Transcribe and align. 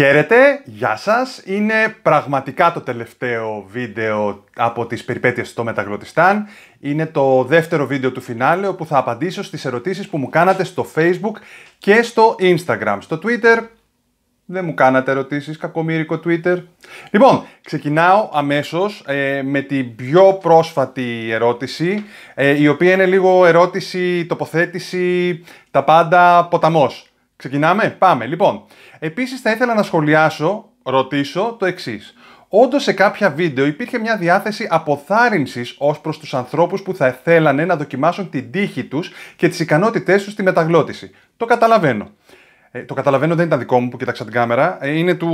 Χαίρετε, 0.00 0.62
γεια 0.64 0.96
σας. 0.96 1.42
Είναι 1.44 1.96
πραγματικά 2.02 2.72
το 2.72 2.80
τελευταίο 2.80 3.64
βίντεο 3.70 4.44
από 4.56 4.86
τις 4.86 5.04
περιπέτειες 5.04 5.48
στο 5.48 5.64
Μεταγλωτιστάν. 5.64 6.46
Είναι 6.80 7.06
το 7.06 7.44
δεύτερο 7.44 7.86
βίντεο 7.86 8.12
του 8.12 8.20
φινάλε 8.20 8.66
όπου 8.66 8.86
θα 8.86 8.98
απαντήσω 8.98 9.42
στις 9.42 9.64
ερωτήσεις 9.64 10.08
που 10.08 10.18
μου 10.18 10.28
κάνατε 10.28 10.64
στο 10.64 10.86
Facebook 10.94 11.36
και 11.78 12.02
στο 12.02 12.36
Instagram. 12.38 12.96
Στο 12.98 13.18
Twitter 13.22 13.66
δεν 14.44 14.64
μου 14.64 14.74
κάνατε 14.74 15.10
ερωτήσεις, 15.10 15.56
κακομύρικο 15.56 16.20
Twitter. 16.24 16.62
Λοιπόν, 17.10 17.44
ξεκινάω 17.64 18.28
αμέσως 18.32 19.02
ε, 19.06 19.42
με 19.44 19.60
την 19.60 19.94
πιο 19.94 20.32
πρόσφατη 20.32 21.30
ερώτηση, 21.30 22.04
ε, 22.34 22.60
η 22.60 22.68
οποία 22.68 22.92
είναι 22.92 23.06
λίγο 23.06 23.46
ερώτηση, 23.46 24.26
τοποθέτηση, 24.26 25.40
τα 25.70 25.84
πάντα 25.84 26.46
ποταμός. 26.50 27.09
Ξεκινάμε, 27.40 27.96
πάμε. 27.98 28.26
Λοιπόν, 28.26 28.64
επίσης 28.98 29.40
θα 29.40 29.50
ήθελα 29.50 29.74
να 29.74 29.82
σχολιάσω, 29.82 30.68
ρωτήσω 30.82 31.56
το 31.58 31.66
εξής. 31.66 32.14
Όντως 32.48 32.82
σε 32.82 32.92
κάποια 32.92 33.30
βίντεο 33.30 33.66
υπήρχε 33.66 33.98
μια 33.98 34.16
διάθεση 34.16 34.66
αποθάρρυνσης 34.70 35.74
ως 35.78 36.00
προς 36.00 36.18
τους 36.18 36.34
ανθρώπους 36.34 36.82
που 36.82 36.94
θα 36.94 37.12
θέλανε 37.12 37.64
να 37.64 37.76
δοκιμάσουν 37.76 38.30
την 38.30 38.50
τύχη 38.50 38.84
τους 38.84 39.10
και 39.36 39.48
τις 39.48 39.60
ικανότητές 39.60 40.24
τους 40.24 40.32
στη 40.32 40.42
μεταγλώτηση. 40.42 41.10
Το 41.36 41.44
καταλαβαίνω. 41.44 42.10
Ε, 42.70 42.82
το 42.84 42.94
καταλαβαίνω 42.94 43.34
δεν 43.34 43.46
ήταν 43.46 43.58
δικό 43.58 43.80
μου 43.80 43.88
που 43.88 43.96
κοίταξα 43.96 44.24
την 44.24 44.32
κάμερα, 44.32 44.78
ε, 44.80 44.90
είναι 44.90 45.14
του, 45.14 45.30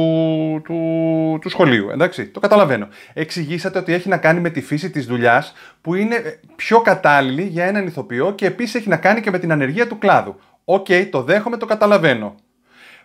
του, 0.64 1.38
του 1.40 1.48
σχολείου, 1.48 1.90
εντάξει. 1.90 2.26
Το 2.26 2.40
καταλαβαίνω. 2.40 2.88
Εξηγήσατε 3.12 3.78
ότι 3.78 3.92
έχει 3.92 4.08
να 4.08 4.16
κάνει 4.16 4.40
με 4.40 4.50
τη 4.50 4.60
φύση 4.60 4.90
της 4.90 5.06
δουλειάς 5.06 5.52
που 5.80 5.94
είναι 5.94 6.14
ε, 6.14 6.40
πιο 6.56 6.80
κατάλληλη 6.80 7.42
για 7.42 7.64
έναν 7.64 7.86
ηθοποιό 7.86 8.32
και 8.34 8.46
επίσης 8.46 8.74
έχει 8.74 8.88
να 8.88 8.96
κάνει 8.96 9.20
και 9.20 9.30
με 9.30 9.38
την 9.38 9.52
ανεργία 9.52 9.86
του 9.86 9.98
κλάδου. 9.98 10.36
OK, 10.68 10.86
okay, 10.88 11.08
το 11.10 11.22
δέχομαι, 11.22 11.56
το 11.56 11.66
καταλαβαίνω. 11.66 12.34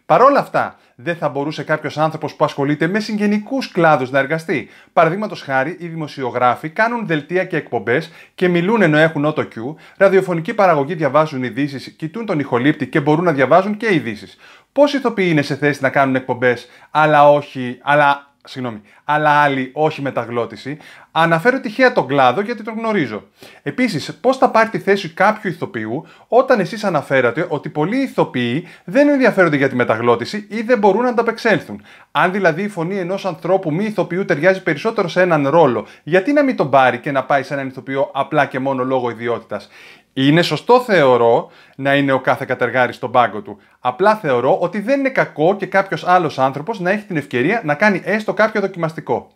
Παρ' 0.05 0.21
όλα 0.21 0.39
αυτά, 0.39 0.75
δεν 0.95 1.15
θα 1.15 1.29
μπορούσε 1.29 1.63
κάποιος 1.63 1.97
άνθρωπος 1.97 2.35
που 2.35 2.45
ασχολείται 2.45 2.87
με 2.87 2.99
συγγενικούς 2.99 3.71
κλάδους 3.71 4.11
να 4.11 4.19
εργαστεί. 4.19 4.69
Παραδείγματος 4.93 5.41
χάρη, 5.41 5.77
οι 5.79 5.87
δημοσιογράφοι 5.87 6.69
κάνουν 6.69 7.05
δελτία 7.05 7.45
και 7.45 7.57
εκπομπές 7.57 8.11
και 8.35 8.47
μιλούν 8.47 8.81
ενώ 8.81 8.97
έχουν 8.97 9.25
auto 9.25 9.41
cue, 9.41 9.75
ραδιοφωνικοί 9.97 10.53
παραγωγοί 10.53 10.93
διαβάζουν 10.93 11.43
ειδήσεις, 11.43 11.89
κοιτούν 11.91 12.25
τον 12.25 12.39
ηχολήπτη 12.39 12.87
και 12.87 12.99
μπορούν 12.99 13.23
να 13.23 13.31
διαβάζουν 13.31 13.77
και 13.77 13.93
ειδήσεις. 13.93 14.37
Πώς 14.71 14.93
ηθοποιοί 14.93 15.27
είναι 15.31 15.41
σε 15.41 15.55
θέση 15.55 15.81
να 15.81 15.89
κάνουν 15.89 16.15
εκπομπές, 16.15 16.67
αλλά 16.91 17.29
όχι, 17.29 17.79
αλλά 17.81 18.30
Συγγνώμη, 18.43 18.81
αλλά 19.05 19.29
άλλοι 19.29 19.71
όχι 19.73 20.01
μεταγλώττιση, 20.01 20.77
αναφέρω 21.11 21.59
τυχαία 21.59 21.93
τον 21.93 22.07
κλάδο 22.07 22.41
γιατί 22.41 22.63
τον 22.63 22.73
γνωρίζω. 22.77 23.23
Επίσης, 23.63 24.13
πώς 24.21 24.37
θα 24.37 24.49
πάρει 24.49 24.69
τη 24.69 24.79
θέση 24.79 25.09
κάποιου 25.09 25.49
ηθοποιού 25.49 26.05
όταν 26.27 26.59
εσείς 26.59 26.83
αναφέρατε 26.83 27.45
ότι 27.49 27.69
πολλοί 27.69 27.97
ηθοποιοί 27.97 28.67
δεν 28.83 29.09
ενδιαφέρονται 29.09 29.55
για 29.55 29.69
τη 29.69 29.75
μεταγλώτηση 29.75 30.47
ή 30.49 30.61
δεν 30.61 30.77
μπορούν 30.77 31.01
να 31.01 31.09
ανταπεξέλθουν. 31.09 31.83
Αν 32.11 32.31
δηλαδή 32.31 32.63
η 32.63 32.67
φωνή 32.69 32.97
ενός 32.97 33.25
ανθρώπου 33.25 33.73
μη 33.73 33.85
ηθοποιού 33.85 34.25
ταιριάζει 34.25 34.63
περισσότερο 34.63 35.07
σε 35.07 35.21
έναν 35.21 35.47
ρόλο, 35.47 35.87
γιατί 36.03 36.33
να 36.33 36.43
μην 36.43 36.55
τον 36.55 36.69
πάρει 36.69 36.97
και 36.99 37.11
να 37.11 37.23
πάει 37.23 37.43
σε 37.43 37.53
έναν 37.53 37.67
ηθοποιό 37.67 38.09
απλά 38.13 38.45
και 38.45 38.59
μόνο 38.59 38.83
λόγω 38.83 39.09
ιδιότητας; 39.09 39.69
Είναι 40.13 40.41
σωστό 40.41 40.81
θεωρώ 40.81 41.51
να 41.75 41.95
είναι 41.95 42.11
ο 42.11 42.19
κάθε 42.19 42.45
κατεργάρης 42.45 42.95
στον 42.95 43.11
πάγκο 43.11 43.41
του. 43.41 43.57
Απλά 43.79 44.15
θεωρώ 44.15 44.57
ότι 44.59 44.79
δεν 44.79 44.99
είναι 44.99 45.09
κακό 45.09 45.55
και 45.55 45.65
κάποιος 45.65 46.07
άλλος 46.07 46.39
άνθρωπος 46.39 46.79
να 46.79 46.91
έχει 46.91 47.05
την 47.05 47.17
ευκαιρία 47.17 47.61
να 47.63 47.75
κάνει 47.75 48.01
έστω 48.05 48.33
κάποιο 48.33 48.61
δοκιμαστικό. 48.61 49.31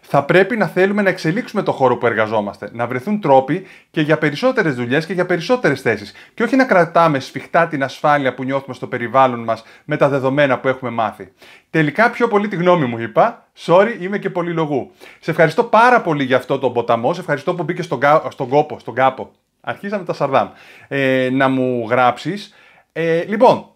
Θα 0.00 0.24
πρέπει 0.24 0.56
να 0.56 0.66
θέλουμε 0.66 1.02
να 1.02 1.08
εξελίξουμε 1.08 1.62
το 1.62 1.72
χώρο 1.72 1.96
που 1.96 2.06
εργαζόμαστε, 2.06 2.68
να 2.72 2.86
βρεθούν 2.86 3.20
τρόποι 3.20 3.66
και 3.90 4.00
για 4.00 4.18
περισσότερες 4.18 4.74
δουλειές 4.74 5.06
και 5.06 5.12
για 5.12 5.26
περισσότερες 5.26 5.80
θέσεις. 5.80 6.12
Και 6.34 6.42
όχι 6.42 6.56
να 6.56 6.64
κρατάμε 6.64 7.20
σφιχτά 7.20 7.66
την 7.66 7.82
ασφάλεια 7.82 8.34
που 8.34 8.44
νιώθουμε 8.44 8.74
στο 8.74 8.86
περιβάλλον 8.86 9.40
μας 9.40 9.62
με 9.84 9.96
τα 9.96 10.08
δεδομένα 10.08 10.58
που 10.58 10.68
έχουμε 10.68 10.90
μάθει. 10.90 11.32
Τελικά 11.70 12.10
πιο 12.10 12.28
πολύ 12.28 12.48
τη 12.48 12.56
γνώμη 12.56 12.86
μου 12.86 12.98
είπα. 12.98 13.46
Sorry, 13.66 13.96
είμαι 14.00 14.18
και 14.18 14.30
πολύ 14.30 14.52
λογού. 14.52 14.90
Σε 15.20 15.30
ευχαριστώ 15.30 15.64
πάρα 15.64 16.00
πολύ 16.00 16.24
για 16.24 16.36
αυτό 16.36 16.58
το 16.58 16.70
ποταμό. 16.70 17.14
Σε 17.14 17.20
ευχαριστώ 17.20 17.54
που 17.54 17.62
μπήκε 17.62 17.82
στον, 17.82 18.00
στον 18.28 18.48
κόπο, 18.48 18.78
στον 18.78 18.94
κάπο. 18.94 19.18
Αρχίσαμε 19.60 20.04
τα 20.04 20.12
Σαρδάμ. 20.12 20.48
Ε, 20.88 21.28
να 21.32 21.48
μου 21.48 21.86
γράψεις. 21.90 22.54
Ε, 22.92 23.24
λοιπόν, 23.24 23.66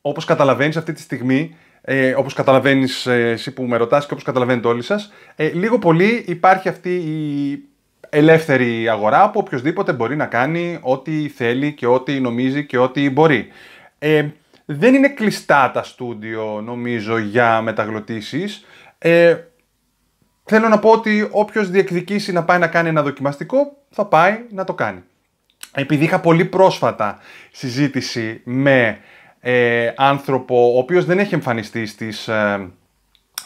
όπως 0.00 0.24
καταλαβαίνεις 0.24 0.76
αυτή 0.76 0.92
τη 0.92 1.00
στιγμή, 1.00 1.56
ε, 1.82 2.14
όπως 2.16 2.34
καταλαβαίνεις 2.34 3.06
ε, 3.06 3.30
εσύ 3.30 3.52
που 3.52 3.62
με 3.62 3.76
ρωτάς 3.76 4.06
και 4.06 4.12
όπως 4.12 4.24
καταλαβαίνετε 4.24 4.68
όλοι 4.68 4.82
σας, 4.82 5.12
ε, 5.36 5.48
λίγο 5.48 5.78
πολύ 5.78 6.24
υπάρχει 6.26 6.68
αυτή 6.68 6.94
η 6.94 7.62
ελεύθερη 8.10 8.88
αγορά 8.88 9.30
που 9.30 9.40
οποιοδήποτε 9.44 9.92
μπορεί 9.92 10.16
να 10.16 10.26
κάνει 10.26 10.78
ό,τι 10.82 11.28
θέλει 11.28 11.72
και 11.72 11.86
ό,τι 11.86 12.20
νομίζει 12.20 12.66
και 12.66 12.78
ό,τι 12.78 13.10
μπορεί. 13.10 13.48
Ε, 13.98 14.26
δεν 14.64 14.94
είναι 14.94 15.08
κλειστά 15.08 15.70
τα 15.70 15.82
στούντιο 15.82 16.60
νομίζω 16.64 17.18
για 17.18 17.60
μεταγλωτήσεις. 17.60 18.64
Ε, 18.98 19.36
Θέλω 20.52 20.68
να 20.68 20.78
πω 20.78 20.90
ότι 20.90 21.28
όποιος 21.30 21.70
διεκδικήσει 21.70 22.32
να 22.32 22.44
πάει 22.44 22.58
να 22.58 22.66
κάνει 22.66 22.88
ένα 22.88 23.02
δοκιμαστικό, 23.02 23.76
θα 23.90 24.04
πάει 24.04 24.40
να 24.50 24.64
το 24.64 24.74
κάνει. 24.74 25.02
Επειδή 25.74 26.04
είχα 26.04 26.20
πολύ 26.20 26.44
πρόσφατα 26.44 27.18
συζήτηση 27.52 28.40
με 28.44 28.98
ε, 29.40 29.92
άνθρωπο 29.96 30.74
ο 30.74 30.78
οποίος 30.78 31.04
δεν 31.04 31.18
έχει 31.18 31.34
εμφανιστεί 31.34 31.86
στις, 31.86 32.28
ε, 32.28 32.70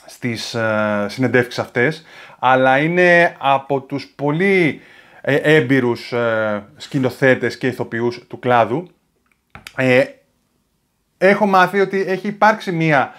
στις 0.06 0.54
ε, 0.54 1.06
συνεντεύξεις 1.08 1.58
αυτές, 1.58 2.04
αλλά 2.38 2.78
είναι 2.78 3.36
από 3.38 3.80
τους 3.80 4.06
πολύ 4.16 4.80
ε, 5.20 5.34
έμπειρους 5.34 6.12
ε, 6.12 6.66
σκηνοθέτες 6.76 7.58
και 7.58 7.66
ηθοποιούς 7.66 8.26
του 8.28 8.38
κλάδου, 8.38 8.88
ε, 9.76 10.04
έχω 11.18 11.46
μάθει 11.46 11.80
ότι 11.80 12.04
έχει 12.06 12.26
υπάρξει 12.26 12.72
μια, 12.72 13.12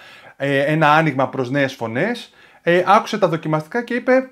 ένα 0.66 0.92
άνοιγμα 0.92 1.28
προς 1.28 1.50
νέες 1.50 1.74
φωνές 1.74 2.30
ε, 2.68 2.82
άκουσε 2.86 3.18
τα 3.18 3.28
δοκιμαστικά 3.28 3.82
και 3.82 3.94
είπε 3.94 4.30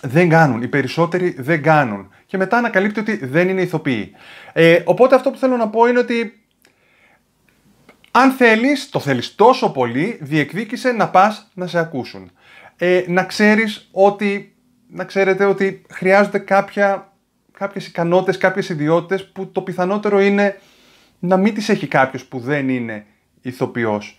δεν 0.00 0.28
κάνουν, 0.28 0.62
οι 0.62 0.68
περισσότεροι 0.68 1.34
δεν 1.38 1.62
κάνουν. 1.62 2.10
Και 2.26 2.36
μετά 2.36 2.56
ανακαλύπτει 2.56 3.00
ότι 3.00 3.26
δεν 3.26 3.48
είναι 3.48 3.60
ηθοποιοί. 3.60 4.14
Ε, 4.52 4.82
οπότε 4.84 5.14
αυτό 5.14 5.30
που 5.30 5.38
θέλω 5.38 5.56
να 5.56 5.68
πω 5.68 5.86
είναι 5.86 5.98
ότι 5.98 6.44
αν 8.10 8.30
θέλεις, 8.30 8.88
το 8.88 9.00
θέλεις 9.00 9.34
τόσο 9.34 9.70
πολύ, 9.70 10.18
διεκδίκησε 10.20 10.92
να 10.92 11.08
πας 11.08 11.50
να 11.54 11.66
σε 11.66 11.78
ακούσουν. 11.78 12.30
Ε, 12.76 13.02
να 13.06 13.24
ξέρεις 13.24 13.88
ότι, 13.92 14.54
να 14.88 15.04
ξέρετε 15.04 15.44
ότι 15.44 15.82
χρειάζονται 15.90 16.38
κάποια, 16.38 17.12
κάποιες 17.52 17.86
ικανότητες, 17.86 18.38
κάποιες 18.38 18.68
ιδιότητες 18.68 19.26
που 19.26 19.50
το 19.52 19.60
πιθανότερο 19.60 20.20
είναι 20.20 20.60
να 21.18 21.36
μην 21.36 21.54
τις 21.54 21.68
έχει 21.68 21.86
κάποιος 21.86 22.24
που 22.24 22.38
δεν 22.38 22.68
είναι 22.68 23.06
ηθοποιός. 23.40 24.16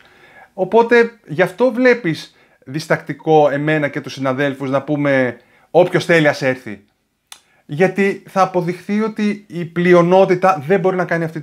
Οπότε 0.53 1.19
γι' 1.27 1.41
αυτό 1.41 1.71
βλέπεις 1.71 2.31
διστακτικό 2.67 3.49
εμένα 3.49 3.87
και 3.87 4.01
τους 4.01 4.13
συναδέλφους 4.13 4.69
να 4.69 4.81
πούμε 4.81 5.37
όποιος 5.71 6.05
θέλει 6.05 6.27
ας 6.27 6.41
έρθει. 6.41 6.83
Γιατί 7.69 8.23
θα 8.29 8.41
αποδειχθεί 8.41 9.01
ότι 9.01 9.45
η 9.47 9.65
πλειονότητα 9.65 10.63
δεν 10.67 10.79
μπορεί 10.79 10.95
να 10.95 11.05
κάνει 11.05 11.23
αυτή 11.23 11.39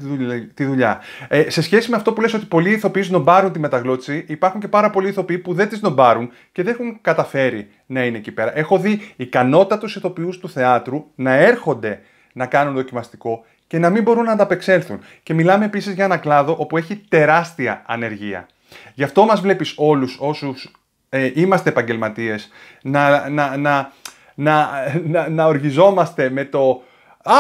τη 0.55 0.65
δουλειά. 0.65 1.01
Ε, 1.29 1.51
σε 1.51 1.63
σχέση 1.63 1.91
με 1.91 1.97
αυτό 1.97 2.13
που 2.13 2.21
λες 2.21 2.35
ότι 2.35 2.47
πολλοί 2.47 2.71
ηθοποιοί 2.71 3.03
σνομπάρουν 3.03 3.53
τη 3.53 3.59
μεταγλώτηση, 3.59 4.25
υπάρχουν 4.29 4.61
και 4.61 4.69
πάρα 4.69 4.91
πολλοί 4.91 5.09
ηθοποιοί 5.09 5.39
που 5.39 5.55
δεν 5.55 5.69
τη 5.69 5.77
σνομπάρουν 5.77 6.31
και 6.53 6.63
δεν 6.63 6.73
έχουν 6.73 6.99
καταφέρει 7.01 7.69
να 7.87 8.05
είναι 8.05 8.17
εκεί 8.17 8.33
πέρα. 8.33 8.59
Έχω 8.59 8.79
δει 8.79 9.01
ικανότατους 9.17 9.97
ηθοποιούς 9.97 10.39
του 10.39 10.49
θεάτρου 10.49 11.05
να 11.15 11.35
έρχονται 11.35 12.01
να 12.33 12.47
κάνουν 12.47 12.75
δοκιμαστικό 12.75 13.45
και 13.67 13.79
να 13.79 13.91
μην 13.91 14.03
μπορούν 14.03 14.25
να 14.25 14.33
ανταπεξέλθουν. 14.33 15.01
Και 15.23 15.35
μιλάμε 15.35 15.65
επίσης 15.65 15.95
για 15.95 16.05
ένα 16.05 16.17
κλάδο 16.17 16.57
όπου 16.59 16.77
έχει 16.77 16.97
τεράστια 16.97 17.83
ανεργία. 17.87 18.49
Γι' 18.95 19.03
αυτό 19.03 19.25
μας 19.25 19.41
βλέπεις 19.41 19.75
όλους 19.77 20.17
όσους 20.21 20.71
ε, 21.15 21.31
είμαστε 21.35 21.69
επαγγελματίες, 21.69 22.49
να, 22.83 23.29
να, 23.29 23.57
να, 23.57 23.93
να, 24.35 24.71
να, 25.05 25.29
να 25.29 25.47
οργιζόμαστε 25.47 26.31
με 26.31 26.45
το 26.45 26.83
«Α, 27.23 27.35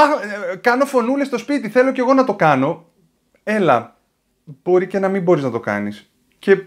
ε, 0.52 0.56
κάνω 0.56 0.84
φωνούλες 0.84 1.26
στο 1.26 1.38
σπίτι, 1.38 1.68
θέλω 1.68 1.92
κι 1.92 2.00
εγώ 2.00 2.14
να 2.14 2.24
το 2.24 2.34
κάνω». 2.34 2.84
Έλα, 3.42 3.96
μπορεί 4.44 4.86
και 4.86 4.98
να 4.98 5.08
μην 5.08 5.22
μπορείς 5.22 5.42
να 5.42 5.50
το 5.50 5.60
κάνεις. 5.60 6.10
Και 6.38 6.62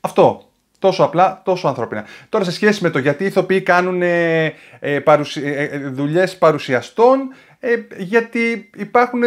αυτό, 0.00 0.50
Τόσο 0.78 1.04
απλά, 1.04 1.40
τόσο 1.44 1.68
ανθρώπινα. 1.68 2.04
Τώρα 2.28 2.44
σε 2.44 2.52
σχέση 2.52 2.82
με 2.82 2.90
το 2.90 2.98
γιατί 2.98 3.24
οι 3.24 3.26
ηθοποιοί 3.26 3.60
κάνουν 3.60 4.02
ε, 4.02 4.54
ε, 4.80 5.00
παρουσι... 5.00 5.42
Ε, 5.44 5.78
δουλειές 5.78 6.38
παρουσιαστών, 6.38 7.32
γιατί 7.96 8.70
υπάρχουν 8.76 9.22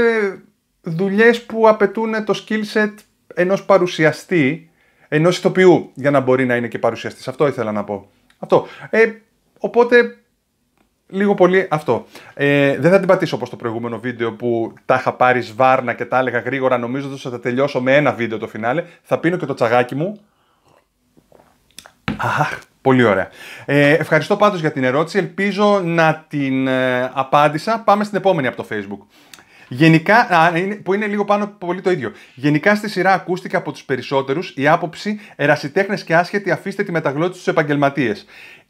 δουλειές 0.82 1.44
που 1.44 1.68
απαιτούν 1.68 2.26
το 2.26 2.44
skill 2.46 2.64
set 2.74 2.94
ενός 3.34 3.66
παρουσιαστή 3.66 4.70
ενός 5.16 5.38
ηθοποιού 5.38 5.92
για 5.94 6.12
να 6.12 6.20
μπορεί 6.20 6.46
να 6.46 6.56
είναι 6.56 6.68
και 6.68 6.80
παρουσιαστής. 6.80 7.28
Αυτό 7.28 7.48
ήθελα 7.48 7.72
να 7.72 7.84
πω. 7.84 8.10
Αυτό. 8.40 8.68
Ε, 8.90 9.12
οπότε, 9.60 10.18
λίγο 11.08 11.34
πολύ 11.34 11.68
αυτό. 11.70 12.06
Ε, 12.34 12.78
δεν 12.78 12.92
θα 12.92 12.98
την 13.00 13.08
πατήσω 13.08 13.36
όπως 13.36 13.50
το 13.50 13.56
προηγούμενο 13.56 14.00
βίντεο 14.00 14.32
που 14.32 14.74
τα 14.86 14.96
είχα 14.96 15.14
πάρει 15.14 15.42
σβάρνα 15.42 15.94
και 15.94 16.06
τα 16.06 16.18
έλεγα 16.18 16.40
γρήγορα 16.40 16.78
νομίζοντας 16.78 17.26
ότι 17.26 17.36
θα 17.36 17.42
τελειώσω 17.42 17.82
με 17.82 17.96
ένα 17.96 18.12
βίντεο 18.14 18.38
το 18.38 18.48
φινάλε. 18.48 18.84
Θα 19.02 19.18
πίνω 19.18 19.38
και 19.38 19.46
το 19.46 19.54
τσαγάκι 19.54 19.96
μου. 19.96 20.20
Αχ, 22.18 22.60
πολύ 22.82 23.04
ωραία. 23.04 23.30
Ε, 23.66 23.92
ευχαριστώ 23.92 24.36
πάντως 24.36 24.60
για 24.60 24.72
την 24.72 24.84
ερώτηση. 24.84 25.18
Ελπίζω 25.18 25.82
να 25.84 26.26
την 26.28 26.68
ε, 26.68 27.12
απάντησα. 27.14 27.82
Πάμε 27.86 28.04
στην 28.04 28.18
επόμενη 28.18 28.48
από 28.48 28.56
το 28.56 28.68
Facebook. 28.70 29.06
Γενικά, 29.68 30.18
α, 30.18 30.58
είναι, 30.58 30.76
που 30.76 30.94
είναι 30.94 31.06
λίγο 31.06 31.26
πάνω 31.26 31.44
από 31.44 31.66
πολύ 31.66 31.82
το 31.82 31.92
ίδιο. 31.92 32.12
Γενικά 32.36 32.76
στη 32.76 32.90
σειρά 32.90 33.14
ακούστηκε 33.14 33.56
από 33.56 33.72
τους 33.72 33.84
περισσότερους 33.84 34.54
η 34.56 34.68
άποψη 34.68 35.20
ερασιτέχνες 35.36 36.04
και 36.04 36.16
άσχετοι 36.16 36.52
αφήστε 36.52 36.84
τη 36.84 36.92
μεταγλώτηση 36.92 37.42
στους 37.42 37.54
επαγγελματίες. 37.54 38.26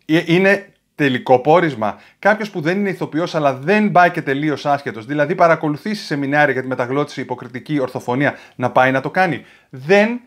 Ε, 0.05 0.23
είναι 0.25 0.73
τελικό 0.95 1.39
πόρισμα. 1.39 1.97
Κάποιος 2.19 2.49
που 2.49 2.61
δεν 2.61 2.77
είναι 2.77 2.89
ηθοποιός 2.89 3.35
αλλά 3.35 3.53
δεν 3.53 3.91
πάει 3.91 4.11
και 4.11 4.21
τελείως 4.21 4.65
άσχετος, 4.65 5.05
δηλαδή 5.05 5.35
παρακολουθήσει 5.35 6.03
σεμινάρια 6.05 6.53
για 6.53 6.61
τη 6.61 6.67
μεταγλώτηση, 6.67 7.21
υποκριτική, 7.21 7.79
ορθοφωνία, 7.79 8.37
να 8.55 8.71
πάει 8.71 8.91
να 8.91 9.01
το 9.01 9.09
κάνει. 9.09 9.45
Δεν 9.69 10.21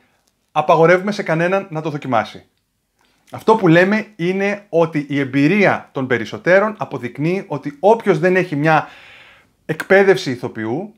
απαγορεύουμε 0.53 1.13
σε 1.13 1.23
κανέναν 1.23 1.67
να 1.71 1.81
το 1.81 1.91
δοκιμάσει. 1.91 2.45
Αυτό 3.31 3.57
που 3.57 3.69
λέμε 3.69 4.07
είναι 4.17 4.65
ότι 4.69 5.07
η 5.09 5.19
εμπειρία 5.19 5.89
των 5.93 6.07
περισσότερων 6.07 6.75
αποδεικνύει 6.79 7.45
ότι 7.47 7.77
όποιος 7.81 8.19
δεν 8.19 8.37
έχει 8.37 8.57
μια 8.57 8.89
εκπαίδευση 9.67 10.31
ηθοποιού 10.31 10.95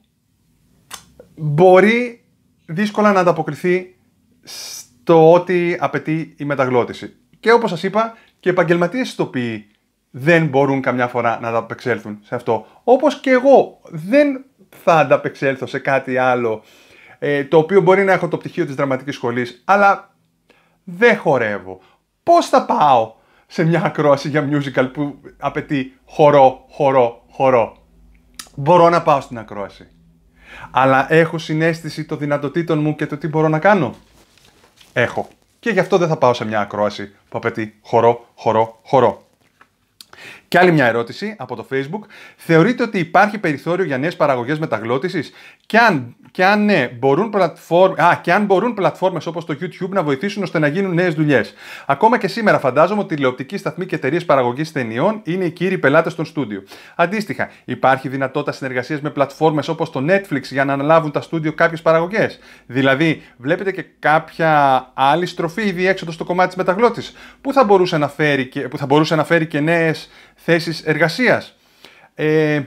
μπορεί 1.35 2.25
δύσκολα 2.67 3.12
να 3.12 3.20
ανταποκριθεί 3.20 3.97
στο 4.44 5.32
ότι 5.32 5.76
απαιτεί 5.81 6.35
η 6.38 6.44
μεταγλώτηση. 6.44 7.17
Και 7.41 7.53
όπως 7.53 7.70
σας 7.70 7.82
είπα, 7.82 8.17
και 8.41 8.50
επαγγελματίες 8.50 9.11
ηθοποιοί 9.12 9.67
δεν 10.11 10.47
μπορούν 10.47 10.81
καμιά 10.81 11.06
φορά 11.06 11.38
να 11.41 11.49
ανταπεξέλθουν 11.49 12.19
σε 12.23 12.35
αυτό. 12.35 12.67
Όπως 12.85 13.20
και 13.20 13.31
εγώ 13.31 13.81
δεν 13.85 14.44
θα 14.85 14.99
ανταπεξέλθω 14.99 15.67
σε 15.67 15.79
κάτι 15.79 16.17
άλλο 16.17 16.62
ε, 17.19 17.44
το 17.44 17.59
οποίο 17.59 17.81
μπορεί 17.81 18.05
να 18.05 18.12
έχω 18.12 18.29
το 18.29 18.37
πτυχίο 18.37 18.67
της 18.67 18.75
δραματικής 18.75 19.14
σχολής, 19.14 19.62
αλλά 19.64 20.14
δεν 20.85 21.17
χορεύω. 21.17 21.81
Πώς 22.23 22.49
θα 22.49 22.64
πάω 22.64 23.14
σε 23.47 23.64
μια 23.64 23.82
ακρόαση 23.85 24.29
για 24.29 24.49
musical 24.53 24.91
που 24.93 25.21
απαιτεί 25.38 25.99
χορό, 26.05 26.64
χορό, 26.71 27.25
χορό; 27.31 27.77
Μπορώ 28.60 28.88
να 28.88 29.02
πάω 29.02 29.20
στην 29.20 29.38
ακρόαση. 29.38 29.87
Αλλά 30.70 31.12
έχω 31.12 31.38
συνέστηση 31.38 32.05
των 32.05 32.19
δυνατοτήτων 32.19 32.78
μου 32.78 32.94
και 32.94 33.06
το 33.06 33.16
τι 33.16 33.28
μπορώ 33.28 33.49
να 33.49 33.58
κάνω. 33.58 33.94
Έχω. 34.93 35.28
Και 35.60 35.70
γι' 35.70 35.78
αυτό 35.78 35.99
δεν 35.99 36.08
θα 36.08 36.16
πάω 36.16 36.34
σε 36.34 36.44
μια 36.44 36.60
ακρόαση 36.60 37.06
που 37.28 37.38
απαιτεί 37.38 37.78
χορό, 37.82 38.26
χορό, 38.34 38.81
χορό. 38.84 39.26
Και 40.49 40.59
άλλη 40.59 40.73
μια 40.73 40.87
ερώτηση 40.87 41.35
από 41.39 41.56
το 41.56 41.67
Facebook. 41.73 42.06
Θεωρείτε 42.37 42.83
ότι 42.83 42.99
υπάρχει 42.99 43.39
περιθώριο 43.39 43.85
για 43.85 43.99
νέες 43.99 44.17
παραγωγές 44.17 44.59
μεταγλώτησης; 44.59 45.33
Και 45.67 45.79
αν, 45.79 46.17
και 46.31 46.45
αν 46.45 46.65
ναι, 46.65 46.89
μπορούν, 46.99 47.31
πλατφόρμ, 47.31 47.93
α, 47.93 48.21
και 48.23 48.33
αν 48.33 48.45
μπορούν 48.45 48.75
πλατφόρμες 48.75 49.27
όπως 49.27 49.45
το 49.45 49.56
YouTube 49.61 49.89
να 49.89 50.03
βοηθήσουν 50.03 50.43
ώστε 50.43 50.59
να 50.59 50.67
γίνουν 50.67 50.95
νέες 50.95 51.15
δουλειές; 51.15 51.55
Ακόμα 51.87 52.19
και 52.19 52.29
σήμερα 52.29 52.59
φαντάζομαι 52.59 53.00
ότι 53.00 53.15
τηλεοπτικοί 53.15 53.56
σταθμοί 53.56 53.87
και 53.87 53.95
εταιρείες 53.95 54.25
παραγωγής 54.25 54.73
ταινιών 54.73 55.21
είναι 55.25 55.45
οι 55.45 55.50
κύριοι 55.50 55.79
πελάτες 55.79 56.15
των 56.15 56.25
στούντιο. 56.25 56.62
Αντίστοιχα, 56.97 57.50
υπάρχει 57.65 58.09
δυνατότητα 58.09 58.53
συνεργασίας 58.53 59.00
με 59.00 59.11
πλατφόρμες 59.11 59.69
όπως 59.69 59.91
το 59.91 60.05
Netflix 60.09 60.43
για 60.43 60.65
να 60.65 60.73
αναλάβουν 60.73 61.11
τα 61.11 61.21
στούντιο 61.21 61.53
κάποιες 61.53 61.83
παραγωγές; 61.83 62.39
Δηλαδή, 62.67 63.23
βλέπετε 63.37 63.73
και 63.73 63.85
κάποια 63.99 64.91
άλλη 64.95 65.27
στροφή 65.27 65.62
ή 65.62 65.73
διέξοδο 65.73 66.12
στο 66.12 66.25
κομμάτι 66.25 66.49
της 66.49 66.56
μεταγλώτησης; 66.56 67.15
Που 67.41 67.53
θα 67.53 67.65
μπορούσε 67.65 67.99
να 67.99 68.09
φέρει 68.09 68.47
και, 68.47 68.61
που 68.61 68.79
θα 68.79 68.87
μπορούσε 68.87 69.15
να 69.15 69.25
φέρει 69.25 69.47
και 69.47 69.61
νέες 69.61 70.11
θέσεις 70.38 70.81
εργασίας. 70.81 71.56
Ε, 72.14 72.62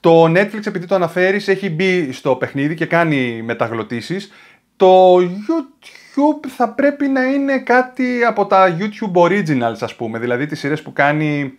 το 0.00 0.24
Netflix, 0.24 0.66
επειδή 0.66 0.86
το 0.86 0.94
αναφέρεις, 0.94 1.48
έχει 1.48 1.70
μπει 1.70 2.12
στο 2.12 2.36
παιχνίδι 2.36 2.74
και 2.74 2.86
κάνει 2.86 3.42
μεταγλωτήσεις. 3.42 4.32
Το 4.76 5.16
YouTube 5.18 6.48
θα 6.48 6.68
πρέπει 6.68 7.08
να 7.08 7.24
είναι 7.24 7.58
κάτι 7.58 8.24
από 8.24 8.46
τα 8.46 8.76
YouTube 8.78 9.22
Originals, 9.22 9.76
ας 9.80 9.94
πούμε. 9.94 10.18
Δηλαδή 10.18 10.46
τις 10.46 10.58
σειρές 10.58 10.82
που 10.82 10.92
κάνει 10.92 11.58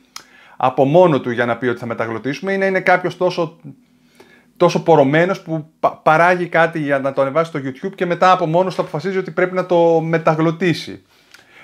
από 0.58 0.86
μόνο 0.86 1.20
του 1.20 1.32
για 1.32 1.46
να 1.46 1.58
πει 1.58 1.68
ότι 1.68 1.80
θα 1.80 1.86
μεταγλωτήσουμε 1.86 2.54
ή 2.54 2.58
να 2.58 2.66
είναι 2.66 2.80
κάποιος 2.80 3.18
τόσο, 3.18 3.60
τόσο 4.58 4.84
πορωμένος 4.84 5.42
που 5.42 5.72
παράγει 6.04 6.48
κάτι 6.48 6.80
για 6.80 7.00
να 7.00 7.14
το 7.14 7.22
ανεβάσει 7.22 7.50
στο 7.50 7.60
YouTube 7.64 7.96
και 7.96 8.06
μετά 8.06 8.32
από 8.32 8.46
μόνος 8.46 8.76
του 8.76 8.82
αποφασίζει 8.82 9.18
ότι 9.18 9.32
πρέπει 9.32 9.56
να 9.56 9.66
το 9.66 10.02
μεταγλωτήσει. 10.02 11.04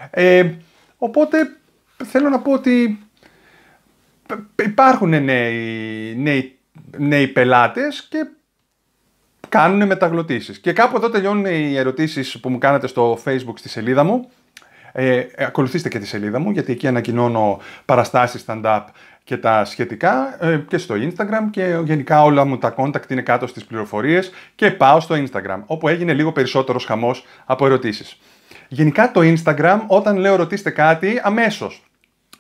Ε, 0.10 0.52
οπότε 0.98 1.38
θέλω 2.04 2.30
να 2.30 2.40
πω 2.40 2.52
ότι 2.52 3.00
υπάρχουν 4.64 5.24
νέοι, 5.24 6.16
νέοι, 6.16 6.58
νέοι 6.98 7.28
πελάτες 7.28 8.08
και 8.10 8.28
κάνουν 9.50 9.86
μεταγλωτήσεις. 9.86 10.60
Και 10.60 10.74
κάπου 10.74 10.96
εδώ 10.96 11.10
τελειώνουν 11.10 11.46
οι 11.46 11.76
ερωτήσεις 11.76 12.40
που 12.40 12.50
μου 12.50 12.58
κάνατε 12.58 12.88
στο 12.88 13.20
facebook 13.26 13.54
στη 13.56 13.70
σελίδα 13.70 14.04
μου. 14.04 14.30
Ε, 14.94 15.24
ακολουθήστε 15.38 15.90
και 15.90 16.00
τη 16.00 16.08
σελίδα 16.08 16.40
μου 16.40 16.52
γιατί 16.52 16.72
εκεί 16.72 16.88
ανακοινώνω 16.88 17.60
παραστάσεις 17.86 18.44
stand-up 18.48 18.84
και 19.24 19.38
τα 19.38 19.66
σχετικά 19.66 20.46
ε, 20.46 20.58
και 20.68 20.78
στο 20.78 20.96
Instagram 20.96 21.50
και 21.52 21.80
γενικά 21.84 22.24
όλα 22.24 22.46
μου 22.46 22.58
τα 22.58 22.74
contact 22.78 23.10
είναι 23.10 23.22
κάτω 23.22 23.48
στις 23.48 23.66
πληροφορίες 23.66 24.32
και 24.56 24.72
πάω 24.72 25.00
στο 25.00 25.16
Instagram 25.16 25.60
όπου 25.66 25.88
έγινε 25.88 26.14
λίγο 26.14 26.32
περισσότερος 26.32 26.86
χαμός 26.86 27.26
από 27.46 27.66
ερωτήσεις. 27.66 28.18
Γενικά 28.68 29.12
το 29.12 29.22
Instagram 29.24 29.80
όταν 29.88 30.18
λέω 30.18 30.36
ρωτήστε 30.36 30.70
κάτι 30.70 31.20
αμέσως. 31.24 31.84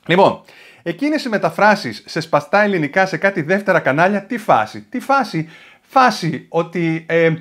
Λοιπόν, 0.05 0.41
Εκείνες 0.83 1.24
οι 1.25 1.30
μεταφράσεις 1.30 2.04
σε 2.06 2.19
σπαστά 2.19 2.62
ελληνικά 2.62 3.06
σε 3.06 3.18
κάτι 3.18 3.42
δεύτερα 3.42 3.80
κανάλια, 3.80 4.25
τι 4.25 4.38
φάση. 4.38 4.81
Τι 4.89 5.00
φάση. 5.00 5.50
Φάση 5.81 6.45
ότι 6.50 7.06
ε, 7.10 7.33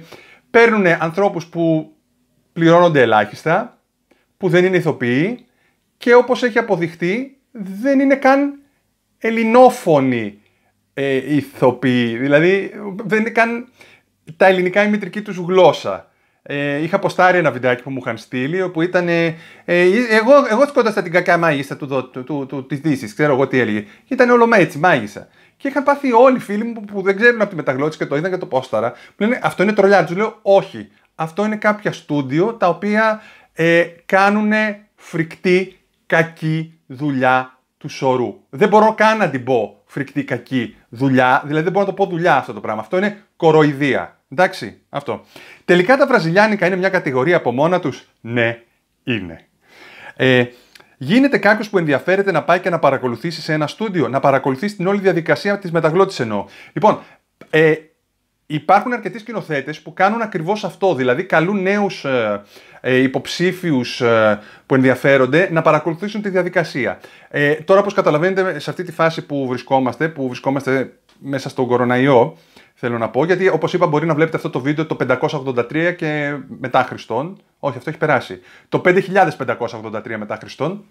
παίρνουν 0.51 0.87
ανθρώπους 0.87 1.47
που 1.47 1.95
πληρώνονται 2.53 3.01
ελάχιστα, 3.01 3.79
που 4.37 4.49
δεν 4.49 4.65
είναι 4.65 4.77
ηθοποιοί 4.77 5.47
και 5.97 6.15
όπως 6.15 6.43
έχει 6.43 6.59
αποδειχτεί 6.59 7.39
δεν 7.51 8.01
είναι 8.01 8.15
καν 8.15 8.61
ελληνόφωνοι 9.19 10.41
ε, 10.95 11.35
ηθοποιοί. 11.35 12.17
Δηλαδή 12.17 12.73
δεν 13.05 13.21
είναι 13.21 13.31
καν 13.31 13.69
τα 14.37 14.47
ελληνικά 14.47 14.83
η 14.83 14.89
μητρική 14.89 15.23
τους 15.23 15.37
γλώσσα. 15.37 16.10
Ε, 16.43 16.83
είχα 16.83 16.97
αποστάρει 16.97 17.39
ένα 17.39 17.51
βιντεάκι 17.51 17.83
που 17.83 17.91
μου 17.91 17.99
είχαν 18.01 18.17
στείλει, 18.19 18.63
όπου 18.63 18.83
ήταν. 18.83 19.09
Ε, 19.09 19.37
ε, 19.65 19.83
εγώ, 20.11 20.33
εγώ 20.51 20.67
σκότωσα 20.67 21.03
την 21.03 21.13
κακά 21.13 21.37
μάγισσα 21.37 21.77
του, 21.77 22.11
του, 22.13 22.25
του, 22.25 22.47
του, 22.49 22.67
της 22.67 22.79
Δύσης, 22.79 23.15
ξέρω 23.15 23.33
εγώ 23.33 23.47
τι 23.49 23.59
έλεγε. 23.59 23.81
Και 23.81 24.15
ήταν 24.15 24.31
όλο 24.31 24.49
έτσι, 24.55 24.79
μάγισσα. 24.79 25.29
Και 25.57 25.69
είχαν 25.69 25.83
πάθει 25.83 26.13
όλοι 26.13 26.37
οι 26.37 26.41
φίλοι 26.41 26.65
μου 26.65 26.81
που 26.81 27.03
δεν 27.03 27.17
ξέρουν 27.17 27.41
από 27.41 27.51
τη 27.51 27.57
μεταγλώτηση 27.57 27.99
και 27.99 28.07
το 28.07 28.17
είδαν 28.17 28.31
και 28.31 28.37
το 28.37 28.47
πόσταρα. 28.47 28.89
Μου 28.89 29.27
λένε 29.27 29.41
Αυτό 29.43 29.63
είναι 29.63 29.73
τρολιά. 29.73 30.05
Τους 30.05 30.17
λέω 30.17 30.39
Όχι. 30.43 30.89
Αυτό 31.15 31.45
είναι 31.45 31.57
κάποια 31.57 31.93
στούντιο 31.93 32.55
τα 32.55 32.69
οποία 32.69 33.21
ε, 33.53 33.87
κάνουν 34.07 34.53
φρικτή 34.95 35.79
κακή 36.07 36.79
δουλειά 36.87 37.59
του 37.79 37.89
σωρού. 37.89 38.41
Δεν 38.51 38.69
μπορώ 38.69 38.95
καν 38.95 39.19
να 39.19 39.31
την 39.31 39.45
πω 39.45 39.83
φρικτή 39.87 40.25
κακή 40.25 40.77
δουλειά, 40.89 41.43
δηλαδή 41.45 41.63
δεν 41.65 41.73
μπορώ 41.73 41.85
να 41.85 41.91
το 41.91 42.05
πω 42.05 42.11
δουλειά 42.11 42.37
αυτό 42.37 42.53
το 42.53 42.61
πράγμα. 42.61 42.81
Αυτό 42.81 42.97
είναι 42.97 43.23
κοροϊδία. 43.37 44.20
Εντάξει, 44.33 44.81
αυτό. 44.89 45.25
Τελικά 45.65 45.97
τα 45.97 46.07
βραζιλιάνικα 46.07 46.67
είναι 46.67 46.77
μια 46.77 46.89
κατηγορία 46.89 47.37
από 47.37 47.53
μόνα 47.53 47.81
τους. 47.81 48.07
Ναι, 48.21 48.63
είναι. 49.05 49.45
Ε, 50.17 50.45
γίνεται 50.97 51.39
κάποιος 51.39 51.71
που 51.71 51.79
ενδιαφέρεται 51.79 52.33
να 52.33 52.43
πάει 52.43 52.61
και 52.61 52.71
να 52.71 52.79
παρακολουθήσει 52.79 53.41
σε 53.41 53.53
ένα 53.53 53.67
στούντιο, 53.67 54.09
να 54.09 54.21
παρακολουθήσει 54.21 54.77
την 54.77 54.87
όλη 54.87 55.01
διαδικασία 55.01 55.59
της 55.59 55.73
μεταγλώτησης 55.73 56.21
εννοώ. 56.21 56.45
Λοιπόν, 56.73 57.01
ε, 57.51 57.75
υπάρχουν 58.47 58.93
αρκετοί 58.93 59.19
σκηνοθέτες 59.19 59.81
που 59.81 59.93
κάνουν 59.93 60.23
ακριβώς 60.23 60.65
αυτό. 60.65 60.95
Δηλαδή, 60.95 61.25
καλούν 61.25 61.63
νέους 61.63 62.05
ε, 62.05 62.43
ε, 62.81 62.97
υποψήφιους 62.97 64.01
ε, 64.01 64.41
που 64.67 64.75
ενδιαφέρονται 64.75 65.49
να 65.53 65.63
παρακολουθήσουν 65.63 66.23
τη 66.23 66.29
διαδικασία. 66.29 67.01
Ε, 67.29 67.55
τώρα, 67.55 67.81
όπως 67.81 67.95
καταλαβαίνετε, 67.95 68.59
σε 68.59 68.71
αυτή 68.71 68.83
τη 68.83 68.93
φάση 68.93 69.27
που 69.27 69.47
βρισκόμαστε, 69.49 70.09
που 70.09 70.27
βρισκόμαστε 70.27 70.93
μέσα 71.19 71.49
στον 71.49 71.67
κοροναϊό, 71.67 72.37
θέλω 72.81 72.99
να 72.99 73.09
πω, 73.09 73.25
γιατί 73.25 73.49
όπως 73.49 73.73
είπα, 73.73 73.87
μπορεί 73.87 74.07
να 74.07 74.15
βλέπετε 74.15 74.37
αυτό 74.37 74.51
το 74.51 74.61
βίντεο 74.61 74.87
το 74.87 74.97
583 75.21 75.95
και 75.97 76.37
μετά 76.61 76.83
Χριστόν. 76.83 77.41
Όχι, 77.59 77.77
αυτό 77.77 77.91
έχει 77.91 77.99
περάσει. 77.99 78.41
Το 78.69 78.81
5583 78.85 80.17
μετά 80.19 80.37
Χριστόν. 80.41 80.85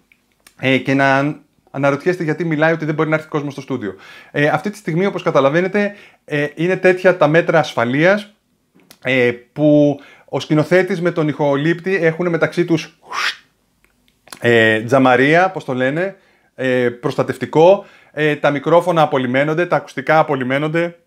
Ε, 0.60 0.78
και 0.78 0.94
να 0.94 1.38
αναρωτιέστε 1.70 2.24
γιατί 2.24 2.44
μιλάει 2.44 2.72
ότι 2.72 2.84
δεν 2.84 2.94
μπορεί 2.94 3.08
να 3.08 3.14
έρθει 3.14 3.28
κόσμος 3.28 3.52
στο 3.52 3.60
στούντιο. 3.60 3.94
Ε, 4.30 4.46
αυτή 4.46 4.70
τη 4.70 4.76
στιγμή, 4.76 5.06
όπως 5.06 5.22
καταλαβαίνετε, 5.22 5.94
ε, 6.24 6.46
είναι 6.54 6.76
τέτοια 6.76 7.16
τα 7.16 7.28
μέτρα 7.28 7.58
ασφαλείας 7.58 8.34
ε, 9.02 9.32
που 9.52 10.00
ο 10.24 10.40
σκηνοθέτης 10.40 11.00
με 11.00 11.10
τον 11.10 11.28
ηχολήπτη 11.28 11.96
έχουν 11.96 12.28
μεταξύ 12.28 12.64
τους 12.64 12.98
ε, 14.40 14.80
τζαμαρία, 14.80 15.50
πώς 15.50 15.64
το 15.64 15.74
λένε, 15.74 16.16
ε, 16.54 16.88
προστατευτικό. 16.88 17.84
Ε, 18.12 18.36
τα 18.36 18.50
μικρόφωνα 18.50 19.02
απολυμμένονται, 19.02 19.66
τα 19.66 19.76
ακουστικά 19.76 20.18
απολυμμένονται 20.18 20.98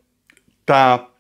τα 0.63 1.13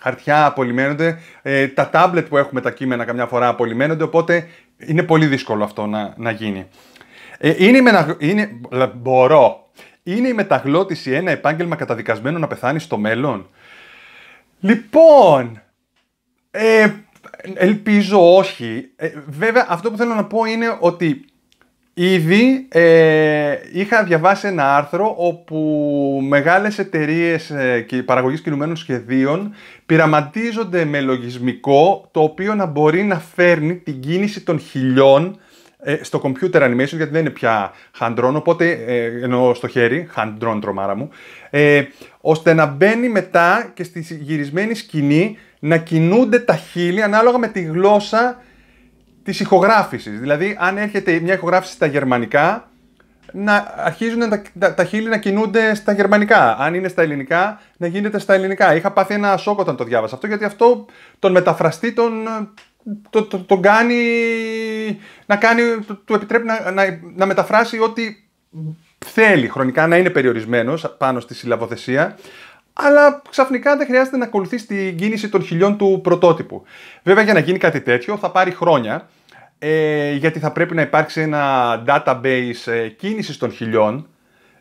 χαρτιά 0.00 0.46
απολυμμένονται, 0.46 1.18
ε, 1.42 1.68
τα 1.68 1.90
τάμπλετ 1.90 2.28
που 2.28 2.36
έχουμε 2.36 2.60
τα 2.60 2.70
κείμενα 2.70 3.04
καμιά 3.04 3.26
φορά 3.26 3.48
απολυμμένονται, 3.48 4.04
οπότε 4.04 4.48
είναι 4.76 5.02
πολύ 5.02 5.26
δύσκολο 5.26 5.64
αυτό 5.64 5.86
να, 5.86 6.14
να 6.16 6.30
γίνει. 6.30 6.66
Ε, 7.38 7.54
είναι, 7.66 7.78
η 7.78 8.16
είναι, 8.18 8.60
μπορώ. 8.94 9.70
Είναι 10.02 10.28
η 10.28 10.32
μεταγλώτηση 10.32 11.10
ένα 11.10 11.30
επάγγελμα 11.30 11.76
καταδικασμένο 11.76 12.38
να 12.38 12.46
πεθάνει 12.46 12.78
στο 12.78 12.98
μέλλον; 12.98 13.48
Λοιπόν, 14.60 15.62
ε, 16.50 16.90
ελπίζω 17.54 18.36
όχι. 18.36 18.90
Ε, 18.96 19.12
βέβαια 19.26 19.66
αυτό 19.68 19.90
που 19.90 19.96
θέλω 19.96 20.14
να 20.14 20.24
πω 20.24 20.44
είναι 20.44 20.76
ότι 20.80 21.24
Ήδη 21.94 22.66
ε, 22.68 23.58
είχα 23.72 24.04
διαβάσει 24.04 24.46
ένα 24.46 24.76
άρθρο 24.76 25.14
όπου 25.16 25.20
είχα 25.22 25.24
διαβάσει 25.24 25.56
ένα 25.56 25.56
άρθρο 25.76 26.14
όπου 26.18 26.20
μεγάλες 26.28 26.78
εταιρείες 26.78 27.50
ε, 27.50 27.80
και 27.80 28.02
παραγωγής 28.02 28.40
κινουμένων 28.40 28.76
σχεδίων 28.76 29.54
πειραματίζονται 29.86 30.84
με 30.84 31.00
λογισμικό 31.00 32.08
το 32.10 32.22
οποίο 32.22 32.54
να 32.54 32.66
μπορεί 32.66 33.02
να 33.02 33.18
φέρνει 33.18 33.74
την 33.76 34.00
κίνηση 34.00 34.40
των 34.40 34.58
χιλιών 34.58 35.38
ε, 35.84 35.98
στο 36.02 36.20
computer 36.24 36.62
animation 36.62 36.76
γιατί 36.76 37.12
δεν 37.12 37.20
είναι 37.20 37.30
πια 37.30 37.72
hand 37.98 38.14
οπότε 38.34 38.70
ε, 38.86 39.04
εννοώ 39.04 39.54
στο 39.54 39.68
χέρι, 39.68 40.08
hand 40.16 40.58
τρομάρα 40.60 40.96
μου, 40.96 41.08
ε, 41.50 41.82
ώστε 42.20 42.54
να 42.54 42.66
μπαίνει 42.66 43.08
μετά 43.08 43.70
και 43.74 43.84
στη 43.84 44.06
γυρισμένη 44.20 44.74
σκηνή 44.74 45.38
να 45.58 45.76
κινούνται 45.76 46.38
τα 46.38 46.56
χείλη 46.56 47.02
ανάλογα 47.02 47.38
με 47.38 47.48
τη 47.48 47.60
γλώσσα 47.60 48.42
της 49.24 49.40
ηχογράφησης. 49.40 50.20
Δηλαδή, 50.20 50.56
αν 50.60 50.76
έρχεται 50.76 51.20
μια 51.20 51.34
ηχογράφηση 51.34 51.72
στα 51.72 51.86
γερμανικά, 51.86 52.70
να 53.32 53.74
αρχίζουν 53.76 54.28
τα, 54.28 54.42
τα, 54.58 54.74
τα 54.74 54.84
χείλη 54.84 55.08
να 55.08 55.18
κινούνται 55.18 55.74
στα 55.74 55.92
γερμανικά. 55.92 56.56
Αν 56.58 56.74
είναι 56.74 56.88
στα 56.88 57.02
ελληνικά, 57.02 57.60
να 57.76 57.86
γίνεται 57.86 58.18
στα 58.18 58.34
ελληνικά. 58.34 58.74
Είχα 58.74 58.90
πάθει 58.90 59.14
ένα 59.14 59.36
σοκ 59.36 59.58
όταν 59.58 59.76
το 59.76 59.84
διάβασα 59.84 60.14
αυτό, 60.14 60.26
γιατί 60.26 60.44
αυτό 60.44 60.86
τον 61.18 61.32
μεταφραστή 61.32 61.92
τον, 61.92 62.12
το, 63.10 63.22
το, 63.22 63.38
τον 63.38 63.62
κάνει 63.62 63.94
να 65.26 65.36
κάνει, 65.36 65.62
του 66.04 66.14
επιτρέπει 66.14 66.46
να, 66.46 66.70
να, 66.70 67.00
να 67.14 67.26
μεταφράσει 67.26 67.78
ό,τι 67.78 68.16
θέλει 68.98 69.48
χρονικά, 69.48 69.86
να 69.86 69.96
είναι 69.96 70.10
περιορισμένος 70.10 70.94
πάνω 70.98 71.20
στη 71.20 71.34
συλλαβοθεσία 71.34 72.16
αλλά 72.72 73.22
ξαφνικά 73.30 73.76
δεν 73.76 73.86
χρειάζεται 73.86 74.16
να 74.16 74.24
ακολουθείς 74.24 74.66
την 74.66 74.96
κίνηση 74.96 75.28
των 75.28 75.42
χιλιών 75.42 75.76
του 75.76 76.00
πρωτότυπου. 76.02 76.62
Βέβαια, 77.02 77.24
για 77.24 77.32
να 77.32 77.38
γίνει 77.38 77.58
κάτι 77.58 77.80
τέτοιο 77.80 78.16
θα 78.16 78.30
πάρει 78.30 78.50
χρόνια, 78.50 79.08
ε, 79.58 80.12
γιατί 80.12 80.38
θα 80.38 80.52
πρέπει 80.52 80.74
να 80.74 80.82
υπάρξει 80.82 81.20
ένα 81.20 81.84
database 81.86 82.72
ε, 82.72 82.88
κίνησης 82.88 83.36
των 83.36 83.52
χιλιών, 83.52 84.06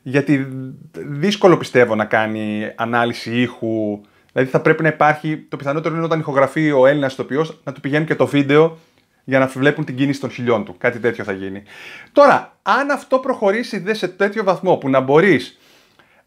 γιατί 0.02 0.48
δύσκολο 0.94 1.58
πιστεύω 1.58 1.96
να 1.96 2.06
κάνει 2.06 2.72
ανάλυση 2.76 3.42
ήχου. 3.42 4.02
Δηλαδή 4.32 4.52
θα 4.52 4.60
πρέπει 4.62 4.84
να 4.84 4.90
υπάρχει, 4.90 5.38
το 5.50 5.58
πιθανότερο 5.58 5.96
είναι 5.96 6.04
όταν 6.04 6.20
ηχογραφεί 6.20 6.72
ο 6.72 6.86
Έλληνας 6.86 7.14
ηθοποιός 7.14 7.62
να 7.64 7.72
του 7.72 7.80
πηγαίνει 7.80 8.06
και 8.06 8.16
το 8.16 8.28
βίντεο 8.28 8.78
για 9.24 9.40
να 9.40 9.48
βλέπουν 9.48 9.86
την 9.86 9.96
κίνηση 9.96 10.20
των 10.20 10.30
χιλιών 10.30 10.66
του. 10.66 10.76
Κάτι 10.78 11.00
τέτοιο 11.00 11.24
θα 11.24 11.32
γίνει. 11.32 11.64
Τώρα, 12.12 12.58
αν 12.62 12.92
αυτό 12.92 13.20
προχωρήσει 13.20 13.80
δε 13.80 13.94
σε 13.94 14.08
τέτοιο 14.08 14.44
βαθμό 14.44 14.76
που 14.76 14.90
να 14.90 15.00
μπορείς 15.00 15.60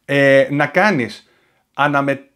ε, 0.05 0.47
να 0.50 0.67
κάνεις 0.67 1.24
αναμε... 1.75 2.28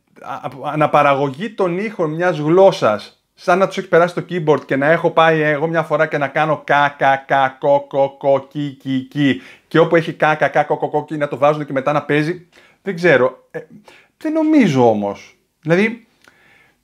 αναπαραγωγή 0.65 1.51
των 1.51 1.79
ήχων 1.79 2.15
μιας 2.15 2.39
γλώσσας 2.39 3.19
σαν 3.41 3.59
να 3.59 3.67
τους 3.67 3.79
έχει 3.79 3.89
περάσει 3.89 4.15
το 4.15 4.25
keyboard 4.31 4.65
και 4.67 4.77
να 4.77 4.87
έχω 4.87 5.11
πάει 5.11 5.41
εγώ 5.41 5.67
μια 5.67 5.83
φορά 5.83 6.07
και 6.07 6.19
να 6.19 6.29
κάνω 6.29 6.63
κα, 6.65 6.95
κα, 6.99 7.25
κα, 7.27 7.57
κο, 7.61 7.87
κο, 7.89 8.17
κο, 8.19 8.47
κι, 8.51 8.77
κι, 8.81 9.01
κι 9.11 9.43
και 9.69 9.79
όπου 9.79 9.97
έχει 9.97 10.13
κα, 10.13 10.35
κα, 10.35 10.49
κα, 10.49 10.65
κο, 10.65 10.77
κο, 10.77 10.89
κο, 10.89 11.05
κι, 11.05 11.17
να 11.17 11.29
το 11.29 11.37
βάζουν 11.37 11.67
και 11.67 11.73
μετά 11.73 11.93
να 11.93 12.03
παίζει. 12.03 12.49
Δεν 12.83 12.95
ξέρω. 12.95 13.49
Ε, 13.51 13.61
δεν 14.17 14.33
νομίζω 14.33 14.91
όμως. 14.91 15.37
Δηλαδή, 15.61 16.07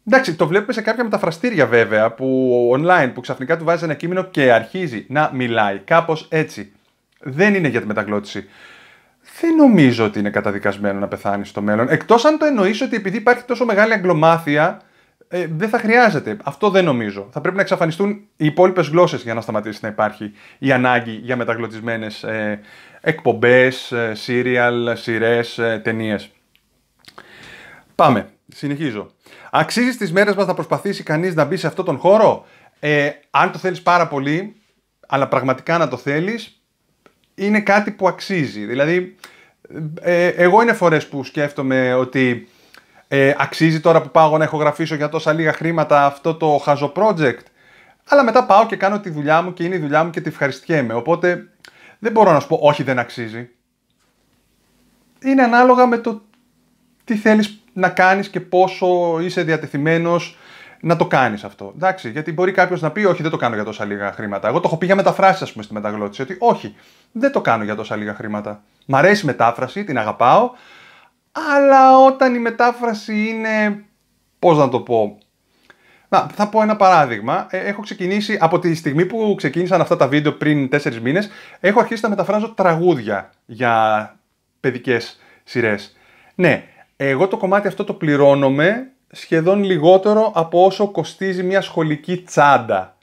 εντάξει, 0.07 0.35
το 0.35 0.47
βλέπουμε 0.47 0.73
σε 0.73 0.81
κάποια 0.81 1.05
μεταφραστήρια 1.05 1.67
βέβαια, 1.67 2.11
που 2.11 2.71
online, 2.79 3.11
που 3.15 3.21
ξαφνικά 3.21 3.57
του 3.57 3.65
βάζεις 3.65 3.83
ένα 3.83 3.95
κείμενο 3.95 4.25
και 4.25 4.53
αρχίζει 4.53 5.07
να 5.09 5.31
μιλάει. 5.35 5.79
Κάπως 5.79 6.27
έτσι. 6.31 6.73
Δεν 7.21 7.55
είναι 7.55 7.69
για 7.69 7.81
τη 7.81 7.87
μεταγλώτηση 7.87 8.45
δεν 9.41 9.55
νομίζω 9.55 10.05
ότι 10.05 10.19
είναι 10.19 10.31
καταδικασμένο 10.31 10.99
να 10.99 11.09
πεθάνεις 11.09 11.49
στο 11.49 11.63
μέλλον. 11.63 11.89
Εκτός 11.89 12.25
αν 12.25 12.39
το 12.39 12.45
εννοείς 12.45 12.81
ότι 12.81 12.97
επειδή 12.97 13.17
υπάρχει 13.17 13.45
τόσο 13.45 13.65
μεγάλη 13.65 13.93
αγκλομάθεια, 13.93 14.83
ε, 15.29 15.47
δεν 15.57 15.69
θα 15.69 15.79
χρειάζεται. 15.79 16.37
Αυτό 16.45 16.71
δεν 16.71 16.85
νομίζω. 16.85 17.29
Θα 17.33 17.41
πρέπει 17.41 17.57
να 17.57 17.63
εξαφανιστούν 17.63 18.11
οι 18.37 18.45
υπόλοιπες 18.45 18.89
γλώσσες 18.89 19.23
για 19.23 19.35
να 19.35 19.41
σταματήσει 19.41 19.79
να 19.83 19.89
υπάρχει 19.89 20.33
η 20.59 20.73
ανάγκη 20.73 21.11
για 21.11 21.37
μεταγλωτισμένες 21.37 22.23
ε, 22.23 22.61
εκπομπές, 23.01 23.93
ε, 23.93 24.13
serial, 24.27 24.93
σειρές, 24.95 25.59
ε, 25.59 25.81
ταινίες. 25.85 26.31
Πάμε. 27.95 28.29
Συνεχίζω. 28.49 29.11
Αξίζεις 29.51 29.95
στι 29.95 30.13
μέρες 30.13 30.35
μας 30.35 30.47
να 30.47 30.55
προσπαθήσει 30.55 31.03
κανείς 31.03 31.35
να 31.35 31.45
μπει 31.45 31.57
σε 31.57 31.67
αυτόν 31.67 31.85
τον 31.85 31.99
χώρο; 31.99 32.47
Ε, 32.81 33.11
αν 33.31 33.53
το 33.53 33.59
θέλεις 33.59 33.83
πάρα 33.83 34.09
πολύ, 34.09 34.57
αλλά 35.09 35.29
πραγματικά 35.29 35.79
να 35.79 35.89
το 35.89 35.97
θέλεις, 35.97 36.64
είναι 37.35 37.61
κάτι 37.61 37.91
που 37.91 38.09
αξίζει. 38.09 38.65
Δηλαδή, 38.65 39.17
ε, 40.01 40.27
εγώ 40.27 40.63
είναι 40.63 40.73
φορές 40.73 41.09
που 41.09 41.25
σκέφτομαι 41.25 41.95
ότι 41.95 42.49
ε, 43.09 43.35
αξίζει 43.39 43.81
τώρα 43.81 44.03
που 44.03 44.11
πάω 44.11 44.39
να 44.39 44.45
ηχογραφήσω 44.45 44.95
για 44.95 45.09
τόσα 45.09 45.33
λίγα 45.33 45.53
χρήματα 45.53 46.07
αυτό 46.07 46.35
το 46.35 46.61
χαζό 46.65 46.93
project. 46.97 47.43
Αλλά 48.09 48.25
μετά 48.25 48.45
πάω 48.45 48.67
και 48.67 48.77
κάνω 48.77 49.01
τη 49.01 49.11
δουλειά 49.11 49.43
μου 49.43 49.53
και 49.53 49.65
είναι 49.65 49.75
η 49.75 49.79
δουλειά 49.79 50.05
μου 50.05 50.11
και 50.11 50.21
τη 50.21 50.29
ευχαριστιέμαι. 50.29 50.95
Οπότε 50.95 51.49
δεν 51.99 52.13
μπορώ 52.13 52.33
να 52.33 52.41
σου 52.41 52.49
πω 52.49 52.59
όχι 52.63 52.83
δεν 52.83 52.99
αξίζει. 52.99 53.49
Είναι 55.23 55.43
ανάλογα 55.43 55.87
με 55.87 55.99
το 55.99 56.23
τι 57.05 57.17
θέλεις 57.17 57.59
να 57.73 57.89
κάνεις 57.89 58.29
και 58.29 58.41
πόσο 58.41 59.19
είσαι 59.21 59.43
διατεθειμένος 59.43 60.39
να 60.85 60.97
το 60.97 61.07
κάνεις 61.07 61.45
αυτό. 61.45 61.73
Εντάξει, 61.75 62.11
γιατί 62.11 62.33
μπορεί 62.33 62.53
κάποιος 62.53 62.81
να 62.81 62.91
πει: 62.91 63.05
Όχι, 63.05 63.23
δεν 63.23 63.31
το 63.31 63.37
κάνω 63.37 63.55
για 63.55 63.65
τόσα 63.65 63.85
λίγα 63.85 64.13
χρήματα. 64.13 64.49
Εγώ 64.49 64.61
το 64.61 64.67
έχω 64.67 64.77
πει 64.77 64.87
για 64.87 64.95
μεταφράσεις, 64.95 65.43
ας 65.43 65.53
πούμε, 65.53 65.65
στη 65.65 65.73
μεταγλώτηση. 65.73 66.23
Ότι 66.23 66.37
όχι, 66.39 66.75
δεν 67.13 67.33
το 67.33 67.41
κάνω 67.41 67.65
για 67.65 67.75
τόσα 67.75 67.97
λίγα 67.97 68.15
χρήματα. 68.15 68.63
Μ' 68.87 68.95
αρέσει 68.95 69.23
η 69.23 69.27
μετάφραση, 69.27 69.85
την 69.85 69.99
αγαπάω, 69.99 70.51
αλλά 71.33 71.99
όταν 71.99 72.35
η 72.35 72.39
μετάφραση 72.39 73.29
είναι. 73.29 73.85
Πώς 74.39 74.59
να 74.59 74.69
το 74.69 74.81
πω. 74.81 75.19
Να, 76.09 76.27
θα 76.35 76.49
πω 76.49 76.63
ένα 76.63 76.77
παράδειγμα. 76.77 77.47
Ε, 77.51 77.59
έχω 77.59 77.83
ξεκινήσει 77.83 78.39
από 78.41 78.59
τη 78.59 78.75
στιγμή 78.75 79.07
που 79.07 79.35
ξεκίνησαν 79.37 79.81
αυτά 79.81 79.97
τα 79.97 80.09
βίντεο 80.09 80.33
πριν 80.33 80.69
4 80.73 80.95
μήνες, 81.03 81.31
έχω 81.61 81.81
αρχίσει 81.81 82.03
να 82.03 82.09
μεταφράζω 82.09 82.49
τραγούδια 82.55 83.31
για 83.47 84.15
παιδικές 84.61 85.21
σειρές. 85.45 85.97
Ναι, 86.35 86.65
εγώ 86.97 87.29
το 87.29 87.37
κομμάτι 87.37 87.69
αυτό 87.69 87.85
το 87.85 87.93
πληρώνομαι 87.93 88.94
σχεδόν 89.15 89.63
λιγότερο 89.63 90.33
από 90.35 90.65
όσο 90.65 90.91
κοστίζει 90.91 91.43
μια 91.43 91.61
σχολική 91.61 92.17
τσάντα 92.17 92.97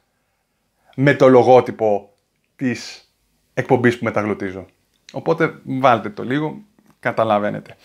με 0.95 1.13
το 1.13 1.27
λογότυπο 1.27 2.09
της 2.55 3.11
εκπομπής 3.53 3.97
που 3.97 4.03
μεταγλωτίζω. 4.03 4.65
Οπότε 5.11 5.53
βάλτε 5.63 6.09
το 6.09 6.23
λίγο, 6.23 6.57
καταλαβαίνετε. 6.99 7.75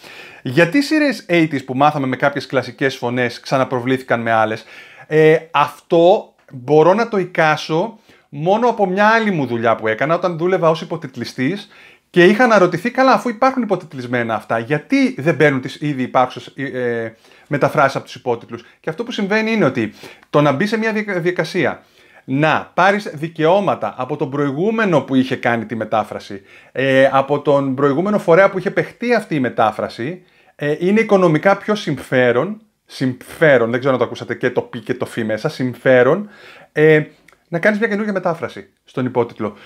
Γιατί 0.42 0.78
οι 0.78 0.82
σειρές 0.82 1.26
80's 1.28 1.64
που 1.64 1.74
μάθαμε 1.74 2.06
με 2.06 2.16
κάποιες 2.16 2.46
κλασικές 2.46 2.96
φωνές 2.96 3.40
ξαναπροβλήθηκαν 3.40 4.20
με 4.20 4.32
άλλες, 4.32 4.64
ε, 5.06 5.38
αυτό 5.50 6.34
μπορώ 6.52 6.94
να 6.94 7.08
το 7.08 7.18
εικάσω 7.18 7.98
μόνο 8.28 8.68
από 8.68 8.86
μια 8.86 9.06
άλλη 9.08 9.30
μου 9.30 9.46
δουλειά 9.46 9.76
που 9.76 9.88
έκανα 9.88 10.14
όταν 10.14 10.38
δούλευα 10.38 10.70
ως 10.70 10.80
υποτιτλιστής 10.80 11.68
και 12.16 12.24
είχα 12.24 12.44
αναρωτηθεί, 12.44 12.90
καλά, 12.90 13.12
αφού 13.12 13.28
υπάρχουν 13.28 13.62
υποτιτλισμένα 13.62 14.34
αυτά, 14.34 14.58
γιατί 14.58 15.14
δεν 15.18 15.36
παίρνουν 15.36 15.60
τις 15.60 15.80
ήδη 15.80 16.02
υπάρχουσες 16.02 16.46
ε, 16.56 17.14
μεταφράσεις 17.46 17.96
από 17.96 18.04
τους 18.04 18.14
υπότιτλους. 18.14 18.64
Και 18.80 18.90
αυτό 18.90 19.04
που 19.04 19.12
συμβαίνει 19.12 19.52
είναι 19.52 19.64
ότι 19.64 19.92
το 20.30 20.40
να 20.40 20.52
μπει 20.52 20.66
σε 20.66 20.76
μια 20.76 20.92
διαδικασία 20.92 21.82
να 22.24 22.70
πάρεις 22.74 23.10
δικαιώματα 23.14 23.94
από 23.96 24.16
τον 24.16 24.30
προηγούμενο 24.30 25.00
που 25.00 25.14
είχε 25.14 25.36
κάνει 25.36 25.66
τη 25.66 25.76
μετάφραση, 25.76 26.42
ε, 26.72 27.08
από 27.12 27.40
τον 27.40 27.74
προηγούμενο 27.74 28.18
φορέα 28.18 28.50
που 28.50 28.58
είχε 28.58 28.70
παιχτεί 28.70 29.14
αυτή 29.14 29.34
η 29.34 29.40
μετάφραση, 29.40 30.22
ε, 30.56 30.76
είναι 30.78 31.00
οικονομικά 31.00 31.56
πιο 31.56 31.74
συμφέρον, 31.74 32.60
συμφέρον, 32.86 33.70
δεν 33.70 33.78
ξέρω 33.78 33.94
αν 33.94 34.00
το 34.00 34.06
ακούσατε 34.06 34.34
και 34.34 34.50
το 34.50 34.60
πι 34.60 34.78
και 34.78 34.94
το 34.94 35.06
φι 35.06 35.24
μέσα, 35.24 35.48
συμφέρον, 35.48 36.28
ε, 36.72 37.02
να 37.48 37.58
κάνεις 37.58 37.78
μια 37.78 37.88
καινούργια 37.88 38.12
μετάφραση 38.12 38.68
στον 38.84 39.06
υπότιτλο. 39.06 39.56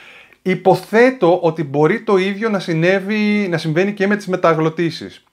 Υποθέτω 0.42 1.40
ότι 1.40 1.64
μπορεί 1.64 2.02
το 2.02 2.16
ίδιο 2.16 2.49
να, 2.49 2.59
συνέβη, 2.59 3.49
να 3.49 3.59
συμβαίνει 3.59 3.92
και 3.92 4.06
με 4.06 4.16
τις 4.16 4.26
μεταγλωτήσεις. 4.26 5.25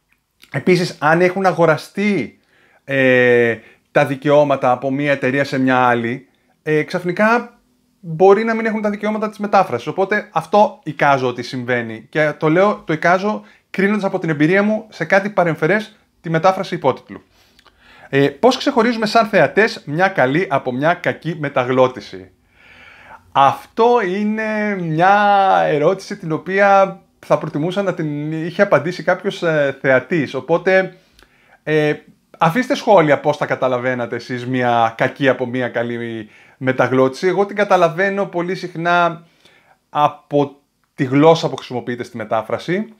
Επίσης, 0.51 0.97
αν 0.99 1.21
έχουν 1.21 1.45
αγοραστεί 1.45 2.39
ε, 2.83 3.57
τα 3.91 4.05
δικαιώματα 4.05 4.71
από 4.71 4.91
μία 4.91 5.11
εταιρεία 5.11 5.43
σε 5.43 5.59
μια 5.59 5.77
άλλη, 5.77 6.27
ε, 6.63 6.83
ξαφνικά 6.83 7.59
μπορεί 7.99 8.43
να 8.43 8.53
μην 8.53 8.65
έχουν 8.65 8.81
τα 8.81 8.89
δικαιώματα 8.89 9.29
της 9.29 9.37
μετάφρασης. 9.37 9.87
Οπότε 9.87 10.29
αυτό 10.31 10.79
εικάζω 10.83 11.27
ότι 11.27 11.43
συμβαίνει. 11.43 12.05
Και 12.09 12.33
το 12.37 12.49
λέω, 12.49 12.83
το 12.85 12.93
εικάζω 12.93 13.43
κρίνοντας 13.69 14.03
από 14.03 14.19
την 14.19 14.29
εμπειρία 14.29 14.63
μου 14.63 14.85
σε 14.89 15.05
κάτι 15.05 15.29
παρεμφερές 15.29 15.97
τη 16.21 16.29
μετάφραση 16.29 16.75
υπότιτλου. 16.75 17.21
Ε, 18.09 18.27
πώς 18.27 18.57
ξεχωρίζουμε 18.57 19.05
σαν 19.05 19.25
θεατές 19.25 19.81
μια 19.85 20.07
καλή 20.07 20.47
από 20.49 20.71
μια 20.71 20.93
κακή 20.93 21.35
μεταγλώτηση; 21.39 22.31
Αυτό 23.39 24.01
είναι 24.07 24.75
μια 24.81 25.15
ερώτηση 25.65 26.17
την 26.17 26.31
οποία 26.31 27.01
θα 27.25 27.37
προτιμούσα 27.37 27.81
να 27.81 27.93
την 27.93 28.31
είχε 28.45 28.61
απαντήσει 28.61 29.03
κάποιος 29.03 29.43
ε, 29.43 29.77
θεατής. 29.81 30.33
Οπότε 30.33 30.95
ε, 31.63 31.93
αφήστε 32.37 32.75
σχόλια 32.75 33.19
πώς 33.19 33.37
θα 33.37 33.45
καταλαβαίνατε 33.45 34.15
εσείς 34.15 34.47
μια 34.47 34.93
κακή 34.97 35.29
από 35.29 35.45
μια 35.45 35.69
καλή 35.69 36.29
μεταγλώτηση. 36.57 37.27
Εγώ 37.27 37.45
την 37.45 37.55
καταλαβαίνω 37.55 38.25
πολύ 38.25 38.55
συχνά 38.55 39.23
από 39.89 40.55
τη 40.95 41.03
γλώσσα 41.03 41.49
που 41.49 41.55
χρησιμοποιείται 41.55 42.03
στη 42.03 42.17
μετάφραση, 42.17 42.93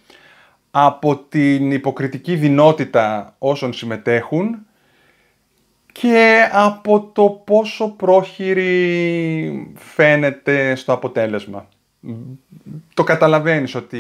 από 0.72 1.18
την 1.30 1.72
υποκριτική 1.72 2.36
δυνότητα 2.36 3.36
όσων 3.38 3.74
συμμετέχουν 3.74 4.67
και 6.02 6.50
από 6.52 7.10
το 7.14 7.30
πόσο 7.30 7.90
πρόχειρη 7.90 9.74
φαίνεται 9.76 10.76
στο 10.76 10.94
αποτέλεσμα. 10.94 11.68
το 12.94 13.04
καταλαβαίνεις 13.04 13.76
ότι 13.76 13.98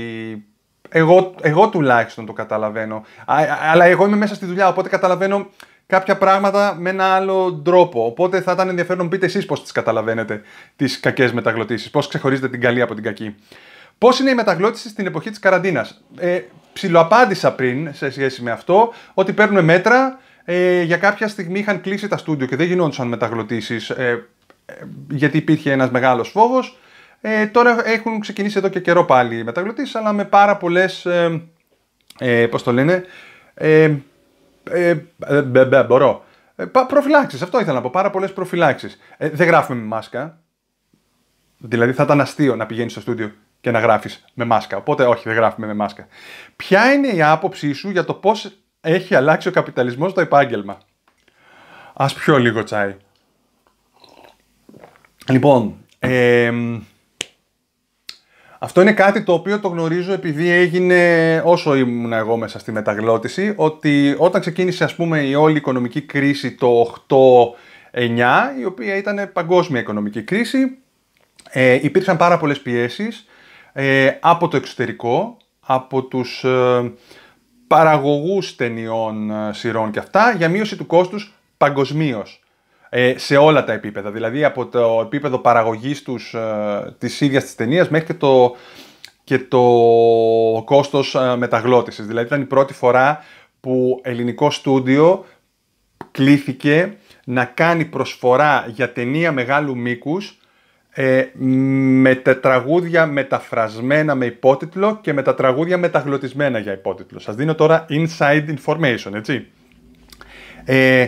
εγώ, 0.90 1.34
εγώ 1.42 1.70
τουλάχιστον 1.70 2.26
το 2.26 2.34
καταλαβαίνω. 2.34 3.06
αλλά 3.72 3.86
εγώ 3.86 4.06
είμαι 4.06 4.16
μέσα 4.16 4.36
στη 4.36 4.46
δουλειά, 4.46 4.68
οπότε 4.68 4.90
καταλαβαίνω 4.90 5.48
κάποια 5.88 6.18
πράγματα 6.18 6.76
με 6.80 6.90
ένα 6.90 7.06
άλλο 7.06 7.54
τρόπο. 7.54 8.06
Οπότε 8.06 8.42
θα 8.42 8.52
ήταν 8.52 8.70
ενδιαφέρον 8.70 9.04
να 9.04 9.10
πείτε 9.10 9.26
εσείς 9.26 9.46
πώς 9.46 9.62
τις 9.62 9.72
καταλαβαίνετε, 9.72 10.42
τις 10.76 11.00
κακές 11.00 11.34
μεταγλωτήσεις. 11.34 11.90
Πώς 11.90 12.08
ξεχωρίζετε 12.08 12.50
την 12.50 12.62
καλή 12.62 12.82
από 12.82 12.94
την 12.94 13.04
κακή. 13.04 13.36
Πώς 13.98 14.20
είναι 14.20 14.30
η 14.30 14.36
μεταγλώτηση 14.36 14.90
στην 14.90 15.06
εποχή 15.06 15.30
της 15.30 15.40
καραντίνας. 15.40 16.02
Ε, 16.18 16.42
ψιλοαπάντησα 16.74 17.52
πριν 17.52 17.94
σε 17.94 18.12
σχέση 18.12 18.42
με 18.42 18.52
αυτό 18.52 18.94
ότι 19.14 19.34
παίρνουμε 19.34 19.62
μέτρα. 19.62 20.20
Ε, 20.50 20.82
για 20.82 20.98
κάποια 20.98 21.28
στιγμή 21.28 21.60
είχαν 21.60 21.82
κλείσει 21.82 22.08
τα 22.08 22.18
στούντιο 22.18 22.48
και 22.48 22.56
δεν 22.56 22.68
γινόντουσαν 22.68 23.08
μεταγλωτήσεις 23.08 23.90
ε, 23.90 24.28
ε, 24.66 24.74
γιατί 25.10 25.38
υπήρχε 25.38 25.72
ένας 25.72 25.90
μεγάλος 25.90 26.30
φόβος. 26.30 26.78
Ε, 27.22 27.46
τώρα 27.46 27.88
έχουν 27.88 28.20
ξεκινήσει 28.20 28.58
εδώ 28.58 28.68
και 28.68 28.80
καιρό 28.80 29.06
πάλι 29.06 29.38
οι 29.38 29.44
μεταγλωτήσεις, 29.44 29.96
αλλά 29.96 30.14
με 30.14 30.26
πάρα 30.26 30.58
πολλές. 30.58 31.06
Ε, 31.06 31.42
ε, 32.20 32.48
πώς 32.48 32.64
το 32.64 32.72
λένε. 32.72 33.04
Ε, 33.54 33.96
ε, 34.64 34.98
ε, 35.28 35.84
μπορώ. 35.84 36.26
Ε, 36.56 36.66
προφυλάξεις, 36.88 37.42
αυτό 37.42 37.60
ήθελα 37.60 37.74
να 37.74 37.82
πω. 37.82 37.90
Πάρα 37.90 38.10
πολλές 38.10 38.34
προφυλάξεις. 38.34 39.00
Ε, 39.18 39.30
δεν 39.30 39.48
γράφουμε 39.48 39.80
με 39.80 39.86
μάσκα. 39.86 40.40
Δηλαδή 41.58 41.94
θα 41.94 42.04
ήταν 42.04 42.22
αστείο 42.22 42.56
να 42.56 42.66
πηγαίνεις 42.66 42.92
στο 42.92 43.02
στούντιο 43.02 43.32
και 43.62 43.72
να 43.72 43.80
γράφεις 43.80 44.26
με 44.34 44.46
μάσκα. 44.46 44.78
Οπότε 44.78 45.06
όχι, 45.06 45.24
δεν 45.26 45.38
γράφουμε 45.38 45.68
με 45.68 45.74
μάσκα. 45.74 46.08
Ποια 46.56 46.94
είναι 46.94 47.08
η 47.08 47.22
άποψή 47.22 47.74
σου 47.74 47.90
για 47.90 48.04
το 48.04 48.14
πώς 48.14 48.52
έχει 48.82 49.16
αλλάξει 49.16 49.48
ο 49.48 49.52
καπιταλισμός 49.52 50.12
στο 50.12 50.22
επάγγελμα. 50.22 50.78
Α 51.94 52.06
πιω 52.06 52.38
λίγο 52.38 52.64
τσάι. 52.64 52.96
Λοιπόν, 55.30 55.76
ε, 56.00 56.52
αυτό 58.60 58.82
είναι 58.82 58.94
κάτι 58.94 59.24
το 59.24 59.34
οποίο 59.34 59.60
το 59.60 59.68
γνωρίζω 59.68 60.14
επειδή 60.14 60.50
έγινε 60.50 61.42
όσο 61.46 61.76
ήμουν 61.76 62.14
εγώ 62.14 62.38
μέσα 62.38 62.60
στη 62.60 62.72
μεταγλώτηση, 62.72 63.54
ότι 63.56 64.16
όταν 64.18 64.42
ξεκίνησε 64.42 64.84
ας 64.84 64.96
πούμε 64.96 65.20
η 65.20 65.34
όλη 65.36 65.58
οικονομική 65.58 66.02
κρίση 66.02 66.56
το 66.56 66.96
8-9, 67.92 68.60
η 68.60 68.66
οποία 68.66 68.96
ήταν 68.96 69.30
παγκόσμια 69.34 69.80
οικονομική 69.80 70.24
κρίση, 70.24 70.78
ε, 71.50 71.80
υπήρξαν 71.82 72.18
πάρα 72.18 72.38
πολλές 72.38 72.62
πιέσεις 72.62 73.26
ε, 73.74 74.12
από 74.20 74.48
το 74.48 74.58
εξωτερικό, 74.58 75.38
από 75.60 76.04
τους 76.04 76.44
ε, 76.44 76.92
παραγωγούς 77.68 78.56
ταινιών, 78.56 79.32
ε, 79.32 79.54
σειρών 79.54 79.92
και 79.92 80.00
αυτά, 80.00 80.34
για 80.38 80.50
μείωση 80.50 80.76
του 80.76 80.86
κόστους 80.86 81.34
παγκοσμίως. 81.58 82.42
Ε, 82.90 83.18
σε 83.18 83.38
όλα 83.38 83.64
τα 83.64 83.74
επίπεδα. 83.74 84.12
Δηλαδή 84.12 84.44
από 84.44 84.66
το 84.66 85.00
επίπεδο 85.02 85.38
παραγωγής 85.38 86.04
τους, 86.04 86.34
ε, 86.34 86.96
της 86.98 87.22
ίδιας 87.22 87.44
της 87.44 87.56
ταινίας 87.56 87.90
μέχρι 87.90 88.08
και 88.08 88.14
το, 88.14 88.56
και 89.24 89.40
το 89.40 89.62
κόστος 90.66 91.16
ε, 91.16 91.36
μεταγλώτησης. 91.36 92.06
Δηλαδή 92.06 92.26
ήταν 92.26 92.42
η 92.42 92.46
πρώτη 92.46 92.74
φορά 92.74 93.24
που 93.60 94.00
ελληνικό 94.04 94.52
στούντιο 94.52 95.26
κλήθηκε 96.12 96.98
να 97.26 97.46
κάνει 97.46 97.86
προσφορά 97.86 98.66
για 98.68 98.94
ταινία 98.94 99.32
μεγάλου 99.32 99.78
μήκους 99.78 100.38
ε, 101.00 101.26
με 102.02 102.16
τα 102.16 102.40
τραγούδια 102.40 103.06
μεταφρασμένα 103.06 104.16
με 104.16 104.26
υπότιτλο 104.26 105.00
και 105.02 105.14
με 105.14 105.22
τα 105.22 105.36
τραγούδια 105.36 105.78
μεταγλωτισμένα 105.78 106.60
για 106.60 106.74
υπότιτλο. 106.74 107.20
Σας 107.20 107.36
δίνω 107.36 107.56
τώρα 107.56 107.86
inside 107.90 108.56
information, 108.64 109.14
έτσι. 109.14 109.48
Ε, 110.66 111.08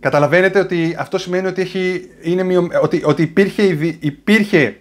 Καταλαβαίνετε 0.00 0.58
ότι 0.58 0.96
αυτό 0.98 1.18
σημαίνει 1.18 1.46
ότι, 1.46 1.62
έχει, 1.62 2.10
είναι 2.22 2.68
ότι, 2.82 3.02
ότι 3.04 3.22
υπήρχε, 3.22 3.62
υπήρχε 4.00 4.76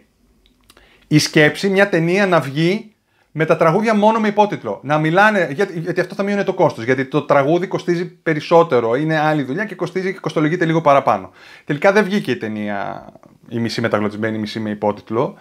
η 1.08 1.20
σκέψη 1.20 1.70
μια 1.70 1.90
ταινία 1.90 2.28
να 2.28 2.40
βγει 2.40 2.96
με 3.32 3.46
τα 3.46 3.58
τραγούδια 3.58 3.96
μόνο 3.96 4.20
με 4.20 4.28
υπότιτλο. 4.28 4.80
Να 4.84 4.98
μιλάνε, 4.98 5.50
γιατί, 5.52 5.80
γιατί 5.80 6.00
αυτό 6.00 6.16
θα 6.16 6.24
μείωνε 6.24 6.44
το 6.44 6.54
κόστος. 6.54 6.84
Γιατί 6.84 7.06
το 7.06 7.22
τραγούδι 7.22 7.68
κοστίζει 7.68 8.06
περισσότερο, 8.06 8.96
είναι 8.96 9.20
άλλη 9.20 9.44
δουλειά 9.44 9.66
και 9.66 9.76
κοστίζει 9.76 10.14
και 10.14 10.20
κοστολογείται 10.20 10.66
λίγο 10.66 10.82
παραπάνω. 10.82 11.32
Τελικά 11.66 11.92
δεν 11.92 12.04
βγήκε 12.04 12.32
η 12.32 12.38
ταινία 12.38 13.06
η 13.50 13.60
μισή 13.60 13.82
μεταγλωτισμένη, 13.82 14.38
η 14.38 14.40
μισή 14.40 14.60
με 14.60 14.70
υπότιτλο. 14.70 15.38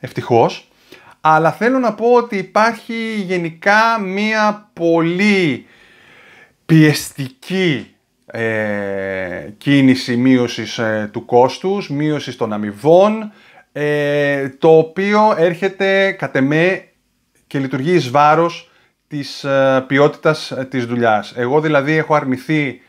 Ευτυχώς. 0.00 0.68
Αλλά 1.20 1.52
θέλω 1.52 1.78
να 1.78 1.94
πω 1.94 2.12
ότι 2.12 2.36
υπάρχει 2.36 3.14
γενικά 3.26 4.00
μία 4.00 4.70
πολύ 4.72 5.66
πιεστική 6.66 7.94
ε, 8.26 9.48
κίνηση 9.58 10.16
μείωσης 10.16 10.78
ε, 10.78 11.08
του 11.12 11.24
κόστους, 11.24 11.88
μείωσης 11.88 12.36
των 12.36 12.52
αμοιβών, 12.52 13.32
ε, 13.72 14.48
το 14.48 14.78
οποίο 14.78 15.34
έρχεται 15.38 16.12
κατ' 16.12 16.36
εμέ 16.36 16.88
και 17.46 17.58
λειτουργεί 17.58 17.94
εις 17.94 18.10
βάρος 18.10 18.70
της 19.08 19.44
ε, 19.44 19.84
ποιότητας 19.86 20.50
ε, 20.50 20.64
της 20.64 20.86
δουλειάς. 20.86 21.32
Εγώ 21.36 21.60
δηλαδή 21.60 21.92
έχω 21.92 22.14
αρνηθεί 22.14 22.80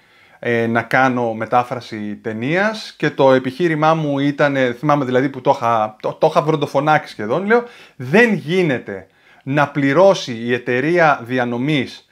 να 0.69 0.81
κάνω 0.81 1.33
μετάφραση 1.33 2.15
ταινίας 2.15 2.93
και 2.97 3.09
το 3.09 3.33
επιχείρημά 3.33 3.93
μου 3.93 4.19
ήταν, 4.19 4.75
θυμάμαι 4.79 5.05
δηλαδή 5.05 5.29
που 5.29 5.41
το 5.41 5.51
είχα, 5.55 5.95
το, 6.01 6.13
το 6.13 6.27
είχα 6.27 6.41
βροντοφωνάξει 6.41 7.11
σχεδόν, 7.11 7.45
λέω 7.45 7.63
δεν 7.95 8.33
γίνεται 8.33 9.07
να 9.43 9.67
πληρώσει 9.67 10.33
η 10.33 10.53
εταιρεία 10.53 11.21
διανομής 11.23 12.05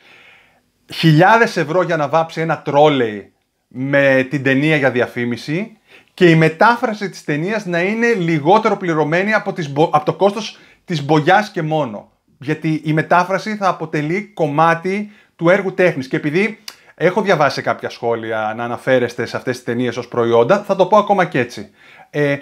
χιλιάδες 0.94 1.58
ευρώ 1.58 1.82
για 1.82 1.98
να 1.98 2.08
βάψει 2.08 2.42
ένα 2.42 2.62
τρόλεϊ 2.62 3.34
με 3.68 4.28
την 4.30 4.44
ταινία 4.44 4.76
για 4.76 4.92
διαφήμιση 4.92 5.78
και 6.14 6.30
η 6.30 6.36
μετάφραση 6.36 7.10
της 7.10 7.24
ταινίας 7.24 7.66
να 7.66 7.82
είναι 7.82 8.14
λιγότερο 8.14 8.78
πληρωμένη 8.78 9.34
από, 9.34 9.54
τις, 9.54 9.74
από 9.92 10.06
το 10.06 10.14
κόστος 10.14 10.60
της 10.86 11.06
μπογιάς 11.06 11.52
και 11.52 11.62
μόνο. 11.62 12.12
Γιατί 12.38 12.82
η 12.84 12.94
μετάφραση 12.94 13.56
θα 13.56 13.68
αποτελεί 13.68 14.32
κομμάτι 14.34 15.12
του 15.36 15.50
έργου 15.50 15.74
τέχνης 15.74 16.08
και 16.08 16.16
επειδή 16.16 16.60
έχω 16.96 17.22
διαβάσει 17.22 17.62
κάποια 17.62 17.90
σχόλια 17.90 18.54
να 18.56 18.64
αναφέρεστε 18.64 19.26
σε 19.26 19.38
αυτές 19.38 19.56
τις 19.56 19.66
ταινίες 19.66 19.98
ως 19.98 20.08
προϊόντα, 20.08 20.64
θα 20.64 20.76
το 20.76 20.86
πω 20.86 20.98
ακόμα 20.98 21.26
και 21.26 21.40
έτσι. 21.40 21.70
Ε, 22.10 22.38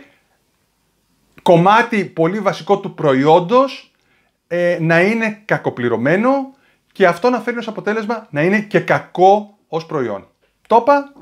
κομμάτι 1.41 2.05
πολύ 2.05 2.39
βασικό 2.39 2.79
του 2.79 2.93
προϊόντος 2.93 3.91
ε, 4.47 4.77
να 4.81 5.01
είναι 5.01 5.41
κακοπληρωμένο 5.45 6.53
και 6.91 7.07
αυτό 7.07 7.29
να 7.29 7.39
φέρνει 7.39 7.59
ως 7.59 7.67
αποτέλεσμα 7.67 8.27
να 8.29 8.41
είναι 8.41 8.59
και 8.59 8.79
κακό 8.79 9.57
ως 9.67 9.85
προϊόν. 9.85 10.27
Το 10.67 10.77
είπα, 10.81 11.13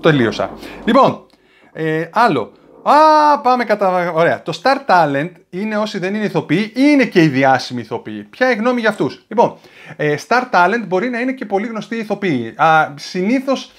τελείωσα. 0.00 0.50
Λοιπόν, 0.84 1.26
ε, 1.72 2.08
άλλο. 2.12 2.52
Α, 2.86 3.38
πάμε 3.40 3.64
κατά. 3.64 4.12
Ωραία. 4.12 4.42
Το 4.42 4.60
Star 4.62 4.90
Talent 4.90 5.30
είναι 5.50 5.76
όσοι 5.76 5.98
δεν 5.98 6.14
είναι 6.14 6.24
ηθοποιοί 6.24 6.62
ή 6.62 6.70
είναι 6.74 7.04
και 7.04 7.22
οι 7.22 7.28
διάσημοι 7.28 7.80
ηθοποιοί. 7.80 8.22
Ποια 8.22 8.46
είναι 8.46 8.54
η 8.54 8.58
γνώμη 8.58 8.80
για 8.80 8.88
αυτούς; 8.88 9.24
Λοιπόν, 9.28 9.56
ε, 9.96 10.14
Star 10.28 10.42
Talent 10.50 10.84
μπορεί 10.86 11.10
να 11.10 11.20
είναι 11.20 11.32
και 11.32 11.46
πολύ 11.46 11.66
γνωστοί 11.66 11.96
ηθοποιοί. 11.96 12.54
Συνήθως 12.94 13.72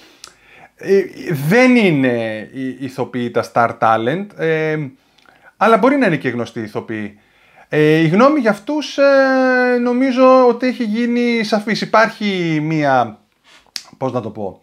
ε, 0.76 1.02
δεν 1.48 1.76
είναι 1.76 2.48
οι 2.52 2.76
ηθοποιοί 2.80 3.30
τα 3.30 3.50
Star 3.52 3.70
Talent, 3.78 4.26
ε, 4.36 4.76
αλλά 5.56 5.76
μπορεί 5.76 5.96
να 5.96 6.06
είναι 6.06 6.16
και 6.16 6.28
γνωστοί 6.28 6.60
ηθοποιοί. 6.60 7.18
Ε, 7.68 7.96
η 7.96 8.08
γνώμη 8.08 8.40
για 8.40 8.50
αυτούς 8.50 8.98
ε, 8.98 9.78
νομίζω 9.82 10.48
ότι 10.48 10.66
έχει 10.66 10.84
γίνει 10.84 11.44
σαφής. 11.44 11.80
Υπάρχει 11.80 12.58
μία, 12.62 13.18
πώς 13.98 14.12
να 14.12 14.20
το 14.20 14.30
πω, 14.30 14.62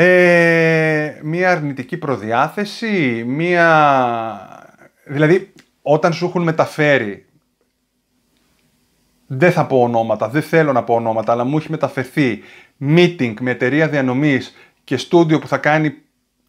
ε, 0.00 1.18
μία 1.22 1.50
αρνητική 1.50 1.96
προδιάθεση, 1.96 3.24
μία... 3.26 4.70
Δηλαδή, 5.04 5.52
όταν 5.82 6.12
σου 6.12 6.24
έχουν 6.24 6.42
μεταφέρει, 6.42 7.26
δεν 9.26 9.52
θα 9.52 9.66
πω 9.66 9.82
ονόματα, 9.82 10.28
δεν 10.28 10.42
θέλω 10.42 10.72
να 10.72 10.82
πω 10.82 10.94
ονόματα, 10.94 11.32
αλλά 11.32 11.44
μου 11.44 11.56
έχει 11.56 11.70
μεταφερθεί 11.70 12.42
meeting 12.80 13.34
με 13.40 13.50
εταιρεία 13.50 13.88
διανομής 13.88 14.56
και 14.84 14.96
στούντιο 14.96 15.38
που 15.38 15.48
θα 15.48 15.58
κάνει 15.58 15.94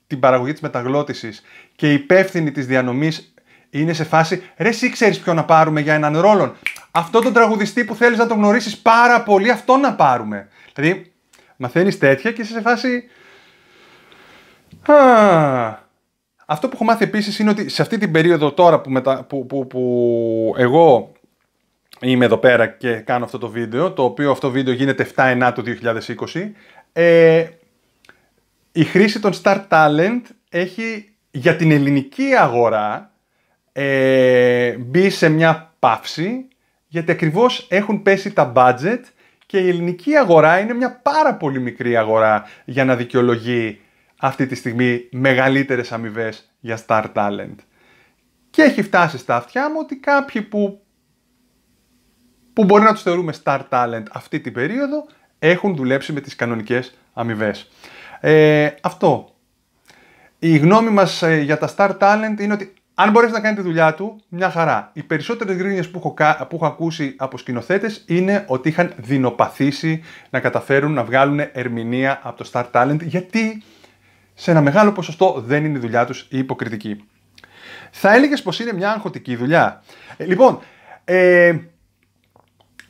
την 0.08 0.20
παραγωγή 0.20 0.52
της 0.52 0.62
μεταγλώτησης 0.62 1.42
και 1.76 1.94
υπεύθυνη 1.94 2.52
της 2.52 2.66
διανομής 2.68 3.34
είναι 3.70 3.94
σε 3.94 4.04
φάση 4.04 4.44
ρε 4.58 4.70
εσύ 4.70 4.90
ξέρεις 4.90 5.20
ποιο 5.20 5.34
να 5.34 5.46
πάρουμε 5.46 5.82
για 5.82 5.94
έναν 5.94 6.20
ρόλο. 6.20 6.56
Αυτό 6.92 7.22
τον 7.22 7.34
τραγουδιστή 7.34 7.84
που 7.84 7.96
θέλεις 7.96 8.18
να 8.18 8.28
τον 8.28 8.38
γνωρίσεις 8.38 8.78
πάρα 8.78 9.24
πολύ, 9.24 9.50
αυτό 9.52 9.78
να 9.78 9.94
πάρουμε. 9.94 10.48
Δηλαδή, 10.74 11.12
μαθαίνεις 11.58 11.98
τέτοια 11.98 12.32
και 12.32 12.42
είσαι 12.42 12.54
σε 12.54 12.62
φάση... 12.62 13.04
Α, 14.86 15.88
αυτό 16.46 16.68
που 16.68 16.74
έχω 16.74 16.84
μάθει 16.84 17.04
επίσης 17.04 17.40
είναι 17.40 17.50
ότι 17.50 17.70
σε 17.70 17.82
αυτή 17.82 17.98
την 17.98 18.12
περίοδο 18.12 18.52
τώρα 18.52 18.82
που, 18.82 18.90
μετα... 18.90 19.24
που, 19.24 19.46
που, 19.46 19.68
που 19.68 20.54
εγώ 20.58 21.12
είμαι 22.02 22.26
εδώ 22.26 22.38
πέρα 22.38 22.68
και 22.68 22.96
κάνω 22.96 23.26
αυτό 23.26 23.38
το 23.38 23.50
βίντεο, 23.50 23.92
το 23.92 24.04
οποίο 24.04 24.32
αυτό 24.32 24.48
το 24.48 24.54
βίντεο 24.54 24.74
γίνεται 24.74 25.08
7-9 25.16 25.52
του 25.56 25.64
2020, 26.34 26.52
ε, 26.94 27.46
η 28.72 28.84
χρήση 28.84 29.20
των 29.20 29.32
Star 29.44 29.68
Talent 29.70 30.22
έχει 30.50 31.14
για 31.32 31.56
την 31.56 31.72
ελληνική 31.72 32.34
αγορά 32.40 33.12
ε, 33.72 34.78
μπει 34.78 35.10
σε 35.10 35.30
μια 35.30 35.74
παύση 35.80 36.48
γιατί 36.88 37.12
ακριβώς 37.12 37.68
έχουν 37.70 38.02
πέσει 38.02 38.34
τα 38.34 38.52
budget 38.56 39.00
και 39.46 39.60
η 39.60 39.70
ελληνική 39.70 40.16
αγορά 40.16 40.60
είναι 40.60 40.74
μια 40.74 41.00
πάρα 41.04 41.36
πολύ 41.36 41.60
μικρή 41.60 41.98
αγορά 41.98 42.46
για 42.66 42.86
να 42.86 42.96
δικαιολογεί 42.96 43.80
αυτή 44.20 44.46
τη 44.46 44.56
στιγμή 44.56 45.08
μεγαλύτερες 45.12 45.92
αμοιβές 45.92 46.52
για 46.60 46.80
star 46.88 47.06
talent. 47.14 47.56
Και 48.50 48.62
έχει 48.62 48.82
φτάσει 48.82 49.18
στα 49.18 49.36
αυτιά 49.36 49.70
μου 49.70 49.78
ότι 49.80 49.96
κάποιοι 49.96 50.42
που, 50.42 50.82
που 52.54 52.64
μπορεί 52.64 52.84
να 52.84 52.94
τους 52.94 53.02
θεωρούμε 53.02 53.34
star 53.44 53.60
talent 53.70 54.04
αυτή 54.12 54.40
την 54.40 54.54
περίοδο 54.54 55.06
έχουν 55.40 55.76
δουλέψει 55.76 56.14
με 56.14 56.22
τις 56.22 56.36
κανονικές 56.36 56.94
αμοιβές. 57.14 57.70
Ε, 58.20 58.70
αυτό. 58.82 59.34
Η 60.40 60.58
γνώμη 60.58 60.90
μας 60.90 61.22
ε, 61.22 61.38
για 61.38 61.58
τα 61.58 61.74
star 61.76 61.98
talent 61.98 62.40
είναι 62.40 62.54
ότι 62.54 62.74
αν 63.02 63.12
μπορέσει 63.12 63.34
να 63.34 63.40
κάνει 63.40 63.56
τη 63.56 63.62
δουλειά 63.62 63.94
του, 63.94 64.22
μια 64.30 64.50
χαρά. 64.50 64.90
Οι 64.94 65.04
περισσότερες 65.04 65.56
γκρίνιες 65.56 65.90
που, 65.90 65.98
έχω, 65.98 66.14
που 66.50 66.56
έχω 66.56 66.66
ακούσει 66.66 67.16
από 67.18 67.38
σκηνοθέτες 67.38 68.04
είναι 68.08 68.44
ότι 68.48 68.70
είχαν 68.70 68.94
δεινοπαθήσει 68.98 70.04
να 70.30 70.40
καταφέρουν 70.40 70.94
να 70.94 71.04
βγάλουν 71.04 71.40
ερμηνεία 71.52 72.20
από 72.24 72.44
το 72.44 72.50
Star 72.54 72.66
Talent, 72.72 73.00
γιατί; 73.02 73.64
Σε 74.40 74.52
ένα 74.52 74.62
μεγάλο 74.62 74.92
ποσοστό 74.92 75.44
δεν 75.46 75.66
είναι 75.66 75.78
η 75.78 75.82
δουλειά 75.82 76.06
τους 76.06 76.28
η 76.30 76.38
υποκριτική. 76.38 77.04
Θα 77.92 78.14
έλεγες 78.14 78.42
πως 78.42 78.60
είναι 78.60 78.74
μια 78.74 78.92
αγχωτική 78.92 79.36
δουλειά. 79.36 79.84
Ε, 80.18 80.26
λοιπόν, 80.26 80.60
ε, 81.04 81.58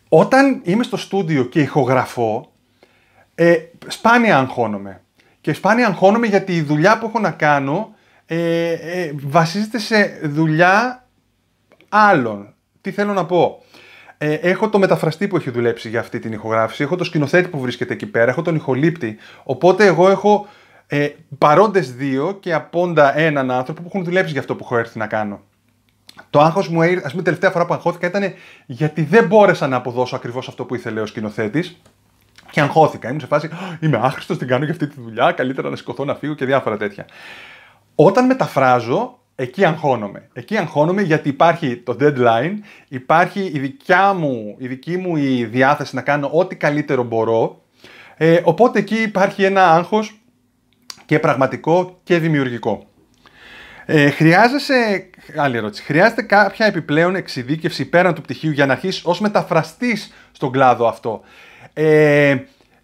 όταν 0.09 0.61
είμαι 0.63 0.83
στο 0.83 0.97
στούντιο 0.97 1.43
και 1.45 1.61
ηχογραφώ, 1.61 2.51
ε, 3.35 3.55
σπάνια 3.87 4.37
αγχώνομαι. 4.37 5.01
Και 5.41 5.53
σπάνια 5.53 5.87
αγχώνομαι 5.87 6.27
γιατί 6.27 6.55
η 6.55 6.61
δουλειά 6.61 6.97
που 6.97 7.05
έχω 7.05 7.19
να 7.19 7.31
κάνω 7.31 7.95
ε, 8.25 8.71
ε, 8.71 9.13
βασίζεται 9.23 9.79
σε 9.79 10.19
δουλειά 10.23 11.07
άλλων. 11.89 12.53
Τι 12.81 12.91
θέλω 12.91 13.13
να 13.13 13.25
πω; 13.25 13.63
Ε, 14.17 14.33
έχω 14.33 14.69
το 14.69 14.79
μεταφραστή 14.79 15.27
που 15.27 15.35
έχει 15.35 15.49
δουλέψει 15.49 15.89
για 15.89 15.99
αυτή 15.99 16.19
την 16.19 16.33
ηχογράφηση, 16.33 16.83
έχω 16.83 16.95
το 16.95 17.03
σκηνοθέτη 17.03 17.49
που 17.49 17.59
βρίσκεται 17.59 17.93
εκεί 17.93 18.05
πέρα, 18.05 18.31
έχω 18.31 18.41
τον 18.41 18.55
ηχολήπτη. 18.55 19.17
Οπότε 19.43 19.85
εγώ 19.85 20.09
έχω 20.09 20.47
ε, 20.91 21.09
παρόντες 21.37 21.93
δύο 21.93 22.37
και 22.39 22.53
απόντα 22.53 23.17
έναν 23.17 23.51
άνθρωπο 23.51 23.81
που 23.81 23.87
έχουν 23.87 24.03
δουλέψει 24.03 24.31
για 24.31 24.39
αυτό 24.39 24.55
που 24.55 24.63
έχω 24.63 24.77
έρθει 24.77 24.97
να 24.97 25.07
κάνω. 25.07 25.39
Το 26.29 26.39
άγχος 26.39 26.67
μου, 26.67 26.81
ας 26.81 27.11
πούμε, 27.11 27.23
τελευταία 27.23 27.49
φορά 27.49 27.65
που 27.65 27.73
αγχώθηκα 27.73 28.07
ήταν 28.07 28.33
γιατί 28.65 29.01
δεν 29.01 29.27
μπόρεσα 29.27 29.67
να 29.67 29.75
αποδώσω 29.75 30.15
ακριβώς 30.15 30.47
αυτό 30.47 30.65
που 30.65 30.75
ήθελε 30.75 31.01
ο 31.01 31.05
σκηνοθέτης. 31.05 31.81
Και 32.51 32.61
αγχώθηκα. 32.61 33.07
Ήμουν 33.07 33.19
σε 33.19 33.27
φάση, 33.27 33.49
Είμαι 33.79 33.97
άχρηστος, 33.97 34.37
την 34.37 34.47
κάνω 34.47 34.63
για 34.63 34.73
αυτή 34.73 34.87
τη 34.87 35.01
δουλειά. 35.01 35.31
Καλύτερα 35.31 35.69
να 35.69 35.75
σηκωθώ 35.75 36.05
να 36.05 36.15
φύγω 36.15 36.33
και 36.33 36.45
διάφορα 36.45 36.77
τέτοια. 36.77 37.05
Όταν 37.95 38.25
μεταφράζω, 38.25 39.19
εκεί 39.35 39.65
αγχώνομαι. 39.65 40.29
Εκεί 40.33 40.57
αγχώνομαι 40.57 41.01
γιατί 41.01 41.29
υπάρχει 41.29 41.77
το 41.77 41.95
deadline, 41.99 42.53
υπάρχει 42.87 43.51
η, 43.53 43.59
δικιά 43.59 44.13
μου, 44.13 44.55
η 44.57 44.67
δική 44.67 44.97
μου 44.97 45.15
η 45.15 45.45
διάθεση 45.45 45.95
να 45.95 46.01
κάνω 46.01 46.29
ό,τι 46.33 46.55
καλύτερο 46.55 47.03
μπορώ. 47.03 47.61
Ε, 48.17 48.41
οπότε 48.43 48.79
εκεί 48.79 48.95
υπάρχει 48.95 49.43
ένα 49.43 49.71
άγχος 49.71 50.18
και 51.09 51.19
πραγματικό 51.19 51.99
και 52.03 52.17
δημιουργικό. 52.17 52.85
Ε, 53.85 54.09
χρειάζεσαι, 54.09 55.09
άλλη 55.37 55.57
ερώτηση, 55.57 55.83
χρειάζεται 55.83 56.21
κάποια 56.21 56.65
επιπλέον 56.65 57.15
εξειδίκευση 57.15 57.85
πέραν 57.85 58.13
του 58.13 58.21
πτυχίου 58.21 58.51
για 58.51 58.65
να 58.65 58.73
αρχίσεις 58.73 59.05
ως 59.05 59.19
μεταφραστής 59.19 60.13
στον 60.31 60.51
κλάδο 60.51 60.87
αυτό; 60.87 61.21
Ε, 61.73 62.35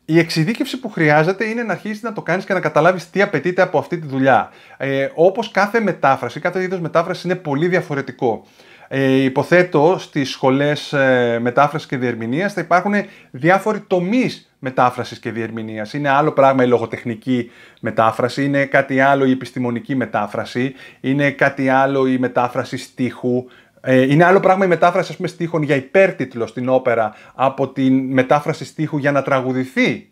η 0.06 0.20
εξειδίκευση 0.20 0.80
που 0.80 0.90
χρειάζεται 0.90 1.46
είναι 1.46 1.64
να 1.64 1.74
αρχίσεις 1.74 2.02
να 2.02 2.14
το 2.14 2.22
κάνεις 2.22 2.46
και 2.46 2.54
να 2.54 2.60
καταλάβεις 2.60 3.10
τι 3.10 3.22
απαιτείται 3.22 3.62
από 3.62 3.78
αυτή 3.78 3.98
τη 3.98 4.08
δουλειά. 4.08 4.52
Ε, 4.78 5.10
Όπως 5.14 5.52
κάθε 5.52 5.80
μετάφραση, 5.80 6.40
κάθε 6.40 6.62
είδος 6.62 6.80
μετάφρασης 6.80 7.24
είναι 7.24 7.36
πολύ 7.36 7.68
διαφορετικό. 7.68 8.46
Ε, 8.88 9.24
υποθέτω 9.24 9.96
στις 10.00 10.30
σχολές 10.30 10.94
ε, 10.94 11.40
μετάφρασης 11.42 11.88
και 11.88 11.98
διερμηνίας 11.98 12.54
θα 12.54 12.62
υπάρχουν 12.62 12.94
διάφοροι 13.32 13.80
τομείς 13.80 14.55
μετάφρασης 14.66 15.20
και 15.20 15.32
διερμηνίας. 15.32 15.94
Είναι 15.94 16.10
άλλο 16.10 16.32
πράγμα 16.32 16.64
η 16.64 16.68
λογοτεχνική 16.68 17.52
μετάφραση, 17.82 18.44
είναι 18.44 18.66
κάτι 18.66 19.00
άλλο 19.00 19.26
η 19.26 19.32
επιστημονική 19.32 19.96
μετάφραση, 19.96 20.74
είναι 21.02 21.32
κάτι 21.32 21.70
άλλο 21.70 22.08
η 22.08 22.18
μετάφραση 22.18 22.78
στίχου, 22.78 23.46
ε, 23.82 24.02
είναι 24.02 24.24
άλλο 24.24 24.40
πράγμα 24.40 24.66
η 24.66 24.68
μετάφραση 24.68 25.12
ας 25.12 25.16
πούμε, 25.16 25.28
στίχων 25.28 25.62
για 25.64 25.76
υπέρτιτλο 25.76 26.48
στην 26.48 26.70
όπερα 26.70 27.16
από 27.34 27.68
τη 27.68 27.92
μετάφραση 27.92 28.66
στίχου 28.66 28.98
για 28.98 29.12
να 29.12 29.22
τραγουδηθεί, 29.22 30.10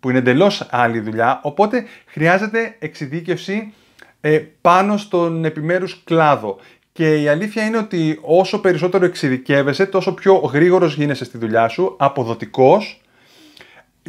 που 0.00 0.08
είναι 0.10 0.18
εντελώς 0.18 0.66
άλλη 0.70 1.00
δουλειά. 1.00 1.40
Οπότε 1.42 1.84
χρειάζεται 2.06 2.76
εξειδίκευση 2.78 3.72
ε, 4.20 4.38
πάνω 4.60 4.96
στον 4.96 5.44
επιμέρους 5.44 6.02
κλάδο. 6.04 6.58
Και 6.92 7.22
η 7.22 7.28
αλήθεια 7.28 7.64
είναι 7.64 7.76
ότι 7.76 8.18
όσο 8.22 8.60
περισσότερο 8.60 9.04
εξειδικεύεσαι, 9.04 9.86
τόσο 9.86 10.14
πιο 10.14 10.34
γρήγορος 10.34 10.94
γίνεσαι 10.94 11.24
στη 11.24 11.38
δουλειά 11.38 11.68
σου, 11.68 11.94
αποδοτικός. 11.98 13.00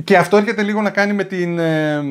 Και 0.04 0.18
αυτό 0.18 0.38
έρχεται 0.38 0.64
λίγο 0.64 0.82
να 0.82 0.90
κάνει 0.90 1.14
με 1.14 1.24
την... 1.24 1.60
Ε, 1.60 2.02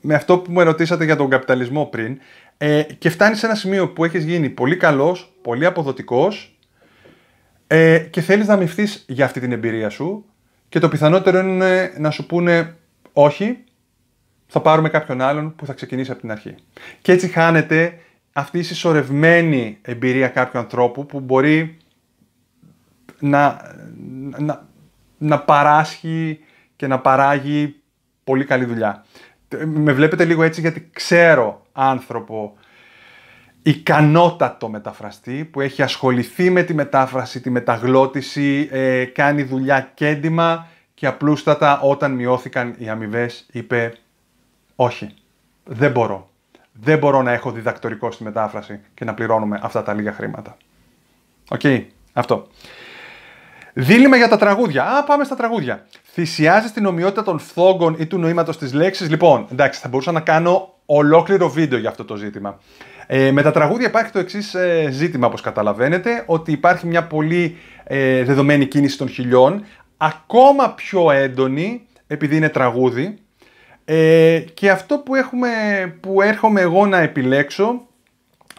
με 0.00 0.14
αυτό 0.14 0.38
που 0.38 0.52
μου 0.52 0.60
ερωτήσατε 0.60 1.04
για 1.04 1.16
τον 1.16 1.30
καπιταλισμό 1.30 1.84
πριν. 1.84 2.18
Ε, 2.58 2.82
και 2.82 3.10
φτάνει 3.10 3.36
σε 3.36 3.46
ένα 3.46 3.54
σημείο 3.54 3.88
που 3.88 4.04
έχεις 4.04 4.24
γίνει 4.24 4.48
πολύ 4.48 4.76
καλός, 4.76 5.32
πολύ 5.42 5.66
αποδοτικός 5.66 6.58
ε, 7.66 7.98
και 7.98 8.20
θέλεις 8.20 8.46
να 8.46 8.54
αμυφθείς 8.54 9.04
για 9.08 9.24
αυτή 9.24 9.40
την 9.40 9.52
εμπειρία 9.52 9.88
σου 9.88 10.24
και 10.68 10.78
το 10.78 10.88
πιθανότερο 10.88 11.38
είναι 11.38 11.92
να 11.98 12.10
σου 12.10 12.26
πούνε 12.26 12.76
όχι, 13.12 13.64
θα 14.46 14.60
πάρουμε 14.60 14.88
κάποιον 14.88 15.20
άλλον 15.20 15.54
που 15.54 15.66
θα 15.66 15.72
ξεκινήσει 15.72 16.10
από 16.10 16.20
την 16.20 16.30
αρχή. 16.30 16.54
Και 17.02 17.12
έτσι 17.12 17.28
χάνεται 17.28 17.98
αυτή 18.32 18.58
η 18.58 18.62
συσσωρευμένη 18.62 19.78
εμπειρία 19.82 20.28
κάποιου 20.28 20.58
ανθρώπου 20.58 21.06
που 21.06 21.20
μπορεί 21.20 21.76
να, 23.18 23.60
να, 24.38 24.68
να 25.20 25.40
παράσχει 25.40 26.40
και 26.76 26.86
να 26.86 26.98
παράγει 26.98 27.74
πολύ 28.24 28.44
καλή 28.44 28.64
δουλειά. 28.64 29.04
Με 29.64 29.92
βλέπετε 29.92 30.24
λίγο 30.24 30.42
έτσι 30.42 30.60
γιατί 30.60 30.90
ξέρω 30.92 31.66
άνθρωπο 31.72 32.56
ικανότατο 33.62 34.68
μεταφραστή 34.68 35.44
που 35.44 35.60
έχει 35.60 35.82
ασχοληθεί 35.82 36.50
με 36.50 36.62
τη 36.62 36.74
μετάφραση, 36.74 37.40
τη 37.40 37.50
μεταγλώτηση, 37.50 38.68
ε, 38.72 39.04
κάνει 39.04 39.42
δουλειά 39.42 39.90
κέντημα 39.94 40.66
και 40.94 41.06
απλούστατα 41.06 41.80
όταν 41.80 42.12
μειώθηκαν 42.12 42.74
οι 42.78 42.88
αμοιβές 42.88 43.46
είπε 43.52 43.92
όχι, 44.76 45.14
δεν 45.64 45.90
μπορώ. 45.90 46.30
Δεν 46.72 46.98
μπορώ 46.98 47.22
να 47.22 47.32
έχω 47.32 47.50
διδακτορικό 47.52 48.10
στη 48.10 48.22
μετάφραση 48.22 48.80
και 48.94 49.04
να 49.04 49.14
πληρώνουμε 49.14 49.60
αυτά 49.62 49.82
τα 49.82 49.94
λίγα 49.94 50.12
χρήματα. 50.12 50.56
Οκ, 51.48 51.60
αυτό. 52.12 52.48
Δίλημα 53.72 54.16
για 54.16 54.28
τα 54.28 54.36
τραγούδια. 54.36 54.84
Α, 54.84 55.04
πάμε 55.04 55.24
στα 55.24 55.36
τραγούδια. 55.36 55.86
Θυσιάζει 56.12 56.70
την 56.70 56.86
ομοιότητα 56.86 57.22
των 57.22 57.38
φθόγκων 57.38 57.96
ή 57.98 58.06
του 58.06 58.18
νοήματος 58.18 58.58
της 58.58 58.72
λέξης. 58.72 59.10
Λοιπόν, 59.10 59.46
εντάξει, 59.52 59.80
θα 59.80 59.88
μπορούσα 59.88 60.12
να 60.12 60.20
κάνω 60.20 60.74
ολόκληρο 60.86 61.48
βίντεο 61.48 61.78
για 61.78 61.88
αυτό 61.88 62.04
το 62.04 62.16
ζήτημα. 62.16 62.58
Ε, 63.06 63.30
με 63.30 63.42
τα 63.42 63.50
τραγούδια 63.50 63.86
υπάρχει 63.86 64.12
το 64.12 64.18
εξής 64.18 64.54
ε, 64.54 64.88
ζήτημα, 64.90 65.26
όπως 65.26 65.40
καταλαβαίνετε, 65.40 66.22
ότι 66.26 66.52
υπάρχει 66.52 66.86
μια 66.86 67.04
πολύ 67.04 67.56
ε, 67.84 68.24
δεδομένη 68.24 68.66
κίνηση 68.66 68.98
των 68.98 69.08
χειλιών, 69.08 69.64
ακόμα 69.96 70.70
πιο 70.74 71.10
έντονη, 71.10 71.86
επειδή 72.06 72.36
είναι 72.36 72.48
τραγούδι. 72.48 73.18
Ε, 73.84 74.38
και 74.54 74.70
αυτό 74.70 74.98
που, 74.98 75.14
έχουμε, 75.14 75.48
που 76.00 76.22
έρχομαι 76.22 76.60
εγώ 76.60 76.86
να 76.86 76.98
επιλέξω, 76.98 77.86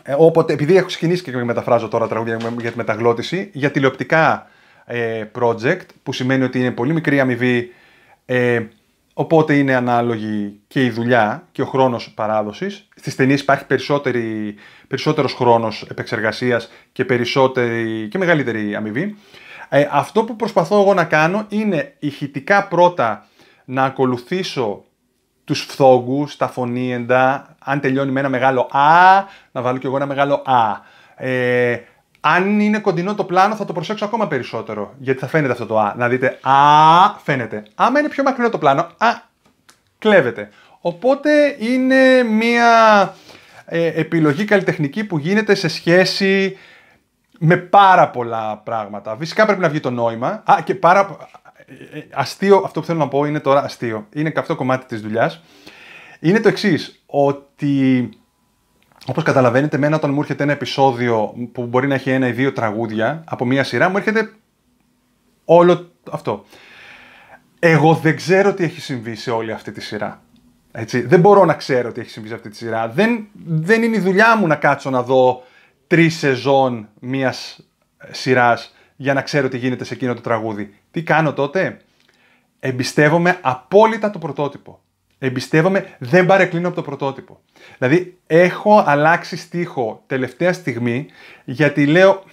ε, 0.04 0.14
όποτε, 0.18 0.54
επειδή 0.54 0.78
έχω 0.78 0.88
ξεκινήσει 0.88 1.24
και 1.24 1.38
μεταφράζω 1.38 1.88
τώρα 1.88 2.08
τραγούδια 2.08 2.38
για 2.60 2.72
τη 2.72 2.78
μεταγλώτηση, 2.78 3.50
για 3.54 3.72
τηλεοπτικά 3.72 4.51
ε, 4.94 5.26
project, 5.40 5.86
που 6.04 6.14
σημαίνει 6.14 6.44
ότι 6.44 6.60
είναι 6.60 6.72
πολύ 6.72 6.94
μικρή 6.94 7.20
αμοιβή, 7.20 7.74
ε, 8.26 8.62
οπότε 9.14 9.58
είναι 9.58 9.76
ανάλογη 9.76 10.60
και 10.68 10.86
η 10.86 10.90
δουλειά 10.90 11.48
και 11.52 11.62
ο 11.62 11.66
χρόνος 11.66 12.12
παράδοσης. 12.16 12.88
Στις 12.96 13.16
ταινίες 13.16 13.42
υπάρχει 13.42 13.66
περισσότερη, 13.66 14.56
περισσότερος 14.88 15.34
χρόνος 15.34 15.86
επεξεργασίας 15.90 16.72
και, 16.92 17.06
περισσότερη, 17.06 18.08
και 18.08 18.18
μεγαλύτερη 18.18 18.76
αμοιβή. 18.76 19.16
Ε, 19.70 19.88
αυτό 19.92 20.24
που 20.24 20.36
προσπαθώ 20.36 20.82
εγώ 20.82 20.94
να 20.94 21.04
κάνω 21.04 21.46
είναι 21.50 21.96
ηχητικά 22.00 22.68
πρώτα 22.68 23.28
να 23.66 23.84
ακολουθήσω 23.84 24.84
τους 25.44 25.62
φθόγκους, 25.62 26.38
τα 26.38 26.48
φωνήεντα, 26.48 27.56
αν 27.60 27.80
τελειώνει 27.80 28.12
με 28.12 28.20
ένα 28.20 28.30
μεγάλο 28.30 28.70
«α», 28.72 29.26
να 29.52 29.62
βάλω 29.62 29.78
κι 29.78 29.86
εγώ 29.86 29.96
ένα 29.96 30.06
μεγάλο 30.06 30.44
«α». 30.46 30.90
Ε, 31.16 31.82
αν 32.22 32.60
είναι 32.60 32.80
κοντινό 32.80 33.16
το 33.16 33.24
πλάνο 33.24 33.56
θα 33.56 33.66
το 33.66 33.74
προσέξω 33.74 34.06
ακόμα 34.06 34.28
περισσότερο, 34.28 34.94
γιατί 34.98 35.20
θα 35.20 35.28
φαίνεται 35.28 35.54
αυτό 35.54 35.66
το 35.66 35.80
«α». 35.80 35.94
Να 35.98 36.08
δείτε 36.10 36.40
«α» 36.42 36.54
φαίνεται. 37.24 37.64
Άμα 37.76 38.00
είναι 38.00 38.10
πιο 38.10 38.24
μακρινό 38.24 38.50
το 38.50 38.58
πλάνο, 38.58 38.82
«α» 38.98 39.08
κλέβεται. 39.98 40.50
Οπότε 40.80 41.56
είναι 41.60 42.24
μία 42.24 43.14
ε, 43.66 43.86
επιλογή 43.86 44.46
καλλιτεχνική 44.46 45.04
που 45.04 45.18
γίνεται 45.18 45.56
σε 45.56 45.68
σχέση 45.68 46.58
με 47.40 47.58
πάρα 47.58 48.10
πολλά 48.10 48.58
πράγματα. 48.58 49.16
Φυσικά 49.18 49.46
πρέπει 49.46 49.62
να 49.62 49.70
βγει 49.70 49.80
το 49.80 49.90
νόημα. 49.90 50.44
Α, 50.46 50.62
και 50.64 50.76
πάρα... 50.76 51.18
Ε, 51.94 51.98
ε, 51.98 52.08
αστείο, 52.14 52.62
αυτό 52.66 52.80
που 52.80 52.86
θέλω 52.86 53.00
να 53.00 53.08
πω 53.08 53.26
είναι 53.26 53.40
τώρα 53.40 53.64
αστείο. 53.64 54.08
Είναι 54.14 54.30
και 54.30 54.40
αυτό 54.40 54.56
κομμάτι 54.56 54.86
της 54.86 55.02
δουλειάς. 55.02 55.42
Είναι 56.20 56.40
το 56.40 56.48
εξής 56.48 57.04
ότι 57.06 58.10
όπως 59.06 59.24
καταλαβαίνετε, 59.24 59.76
εμένα 59.76 59.96
όταν 59.96 60.14
μου 60.14 60.20
έρχεται 60.20 60.44
ένα 60.44 60.52
επεισόδιο 60.52 61.34
που 61.52 61.66
μπορεί 61.66 61.88
να 61.88 61.94
έχει 61.94 62.10
ένα 62.10 62.28
ή 62.28 62.32
δύο 62.32 62.54
τραγούδια 62.54 63.24
από 63.26 63.46
μία 63.46 63.64
σειρά, 63.64 63.90
μου 63.90 63.98
έρχεται 63.98 64.34
όλο 65.46 65.92
αυτό. 66.12 66.46
Εγώ 67.60 67.94
δεν 67.94 68.16
ξέρω 68.16 68.54
τι 68.54 68.64
έχει 68.64 68.82
συμβεί 68.82 69.16
σε 69.16 69.32
όλη 69.32 69.52
αυτή 69.52 69.72
τη 69.72 69.82
σειρά. 69.82 70.22
Έτσι. 70.72 71.02
Δεν 71.02 71.20
μπορώ 71.20 71.46
να 71.46 71.54
ξέρω 71.54 71.92
τι 71.92 72.02
έχει 72.02 72.10
συμβεί 72.10 72.28
σε 72.28 72.34
αυτή 72.34 72.50
τη 72.50 72.56
σειρά. 72.56 72.88
Δεν, 72.88 73.28
δεν 73.46 73.84
είναι 73.84 73.96
η 73.96 74.00
δουλειά 74.00 74.36
μου 74.36 74.48
να 74.48 74.56
κάτσω 74.56 74.90
να 74.90 75.04
δω 75.04 75.44
τρεις 75.88 76.18
σεζόν 76.18 76.90
μιας 77.00 77.60
σειράς 78.12 78.76
για 78.96 79.14
να 79.14 79.22
ξέρω 79.22 79.48
τι 79.48 79.58
γίνεται 79.58 79.84
σε 79.84 79.94
εκείνο 79.94 80.14
το 80.14 80.22
τραγούδι. 80.22 80.74
Τι 80.92 81.04
κάνω 81.04 81.34
τότε; 81.34 81.82
Εμπιστεύομαι 82.64 83.38
απόλυτα 83.42 84.10
το 84.10 84.20
πρωτότυπο. 84.20 84.80
Εμπιστεύομαι, 85.24 85.96
δεν 86.00 86.26
παρεκκλίνω 86.26 86.68
από 86.68 86.76
το 86.76 86.82
πρωτότυπο. 86.82 87.40
Δηλαδή, 87.78 88.18
έχω 88.28 88.84
αλλάξει 88.86 89.38
στίχο 89.38 90.04
τελευταία 90.08 90.54
στιγμή, 90.54 91.06
γιατί 91.44 91.86
λέω, 91.86 92.24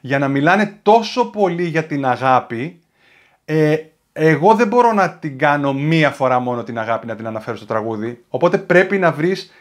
για 0.00 0.18
να 0.18 0.28
μιλάνε 0.28 0.78
τόσο 0.82 1.30
πολύ 1.30 1.64
για 1.64 1.84
την 1.84 2.04
αγάπη, 2.04 2.80
ε, 3.44 3.76
εγώ 4.12 4.54
δεν 4.54 4.68
μπορώ 4.68 4.92
να 4.92 5.10
την 5.10 5.38
κάνω 5.38 5.72
μία 5.72 6.10
φορά 6.10 6.38
μόνο 6.38 6.62
την 6.62 6.78
αγάπη 6.78 7.06
να 7.06 7.16
την 7.16 7.26
αναφέρω 7.26 7.56
στο 7.56 7.66
τραγούδι. 7.66 8.24
Οπότε 8.28 8.58
πρέπει 8.58 8.98
να 8.98 9.12
βρεις, 9.12 9.52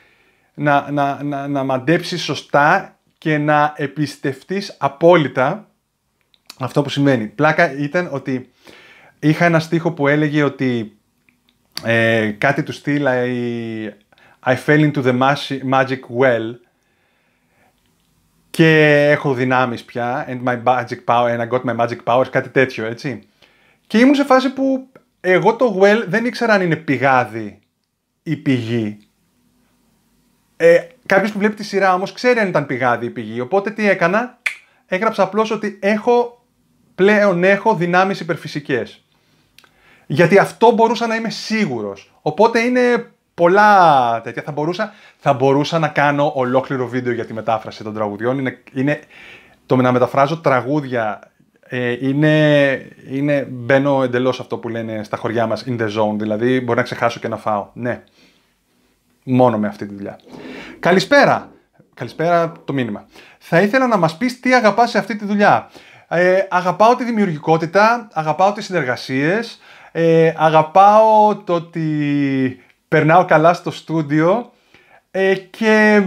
να, 0.53 0.91
να, 0.91 1.23
να, 1.23 1.47
να 1.47 1.63
μαντέψεις 1.63 2.23
σωστά 2.23 2.97
και 3.17 3.37
να 3.37 3.73
εμπιστευτείς 3.75 4.75
απόλυτα 4.79 5.67
αυτό 6.59 6.81
που 6.81 6.89
σημαίνει. 6.89 7.25
Πλάκα 7.25 7.77
ήταν 7.77 8.09
ότι 8.11 8.49
είχα 9.19 9.45
ένα 9.45 9.59
στίχο 9.59 9.91
που 9.91 10.07
έλεγε 10.07 10.43
ότι 10.43 10.98
ε, 11.83 12.31
κάτι 12.37 12.63
του 12.63 12.71
στυλ 12.71 13.05
I, 13.07 13.89
I 14.51 14.55
fell 14.65 14.91
into 14.91 15.03
the 15.03 15.19
magic 15.71 15.99
well 16.19 16.55
και 18.49 19.07
έχω 19.09 19.33
δυνάμεις 19.33 19.83
πια 19.83 20.27
and 20.29 20.43
my 20.43 20.63
magic 20.63 21.03
power 21.05 21.37
and 21.37 21.41
I 21.41 21.49
got 21.49 21.63
my 21.63 21.75
magic 21.75 21.97
powers, 22.03 22.27
κάτι 22.29 22.49
τέτοιο, 22.49 22.85
έτσι. 22.85 23.27
Και 23.87 23.97
ήμουν 23.97 24.15
σε 24.15 24.23
φάση 24.23 24.53
που 24.53 24.87
εγώ 25.21 25.55
το 25.55 25.79
well 25.81 26.03
δεν 26.07 26.25
ήξερα 26.25 26.53
αν 26.53 26.61
είναι 26.61 26.75
πηγάδι 26.75 27.59
ή 28.23 28.35
πηγή. 28.35 28.97
Ε, 30.57 30.79
Κάποιος 31.09 31.31
που 31.31 31.39
βλέπει 31.39 31.55
τη 31.55 31.63
σειρά 31.63 31.93
όμως 31.93 32.11
ξέρει 32.11 32.39
αν 32.39 32.47
ήταν 32.47 32.65
πηγάδι 32.65 33.05
ή 33.05 33.09
πηγή. 33.09 33.39
Οπότε 33.39 33.71
τι 33.71 33.89
έκανα, 33.89 34.37
έγραψα 34.85 35.23
απλώς 35.23 35.51
ότι 35.51 35.79
έχω 35.81 36.45
πλέον 36.95 37.43
έχω 37.43 37.75
δυνάμεις 37.75 38.19
υπερφυσικές. 38.19 39.03
Γιατί 40.11 40.37
αυτό 40.37 40.71
μπορούσα 40.71 41.07
να 41.07 41.15
είμαι 41.15 41.29
σίγουρος. 41.29 42.11
Οπότε 42.21 42.59
είναι 42.59 43.11
πολλά 43.33 44.21
τέτοια. 44.21 44.41
Θα 44.41 44.51
μπορούσα, 44.51 44.93
θα 45.17 45.33
μπορούσα 45.33 45.79
να 45.79 45.87
κάνω 45.87 46.31
ολόκληρο 46.35 46.87
βίντεο 46.87 47.13
για 47.13 47.25
τη 47.25 47.33
μετάφραση 47.33 47.83
των 47.83 47.93
τραγουδιών. 47.93 48.39
Είναι, 48.39 48.63
είναι, 48.73 48.99
το 49.65 49.75
να 49.75 49.91
μεταφράζω 49.91 50.37
τραγούδια 50.37 51.19
ε, 51.59 52.07
είναι, 52.07 52.87
είναι, 53.09 53.47
μπαίνω 53.49 54.03
εντελώς 54.03 54.39
αυτό 54.39 54.57
που 54.57 54.69
λένε 54.69 55.03
στα 55.03 55.17
χωριά 55.17 55.47
μας 55.47 55.63
in 55.67 55.79
the 55.79 55.85
zone. 55.85 56.15
Δηλαδή 56.17 56.59
μπορεί 56.61 56.77
να 56.77 56.83
ξεχάσω 56.83 57.19
και 57.19 57.27
να 57.27 57.37
φάω. 57.37 57.69
Ναι. 57.73 58.03
Μόνο 59.23 59.57
με 59.57 59.67
αυτή 59.67 59.85
τη 59.85 59.95
δουλειά. 59.95 60.19
Καλησπέρα. 60.79 61.51
Καλησπέρα 61.93 62.51
το 62.65 62.73
μήνυμα. 62.73 63.05
Θα 63.37 63.61
ήθελα 63.61 63.87
να 63.87 63.97
μας 63.97 64.17
πεις 64.17 64.39
τι 64.39 64.53
αγαπάς 64.53 64.89
σε 64.89 64.97
αυτή 64.97 65.15
τη 65.15 65.25
δουλειά. 65.25 65.69
Ε, 66.07 66.47
αγαπάω 66.49 66.95
τη 66.95 67.03
δημιουργικότητα, 67.03 68.07
αγαπάω 68.13 68.51
τις 68.51 68.65
συνεργασίες, 68.65 69.59
ε, 69.91 70.33
αγαπάω 70.37 71.35
το 71.35 71.53
ότι 71.53 72.63
περνάω 72.87 73.25
καλά 73.25 73.53
στο 73.53 73.71
στούντιο 73.71 74.51
ε, 75.11 75.35
και 75.35 76.03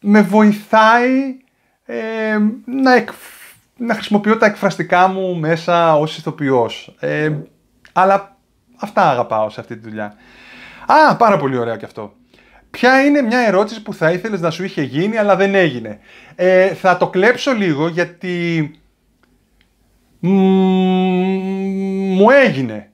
με 0.00 0.22
βοηθάει 0.22 1.36
ε, 1.84 2.38
να, 2.64 3.04
να 3.76 3.94
χρησιμοποιώ 3.94 4.36
τα 4.36 4.46
εκφραστικά 4.46 5.08
μου 5.08 5.36
μέσα 5.36 5.96
ως 5.96 6.18
ηθοποιός. 6.18 6.94
Ε, 7.00 7.32
αλλά 7.92 8.36
αυτά 8.76 9.10
αγαπάω 9.10 9.50
σε 9.50 9.60
αυτή 9.60 9.76
τη 9.76 9.88
δουλειά. 9.88 10.14
Α, 10.86 11.16
πάρα 11.16 11.36
πολύ 11.36 11.58
ωραίο 11.58 11.76
και 11.76 11.84
αυτό. 11.84 12.12
Ποια 12.70 13.04
είναι 13.04 13.22
μια 13.22 13.38
ερώτηση 13.38 13.82
που 13.82 13.94
θα 13.94 14.10
ήθελες 14.10 14.40
να 14.40 14.50
σου 14.50 14.64
είχε 14.64 14.82
γίνει 14.82 15.16
αλλά 15.16 15.36
δεν 15.36 15.54
έγινε. 15.54 15.98
Ε, 16.34 16.74
θα 16.74 16.96
το 16.96 17.08
κλέψω 17.08 17.52
λίγο 17.52 17.88
γιατί 17.88 18.70
μου 20.20 22.26
έγινε. 22.44 22.90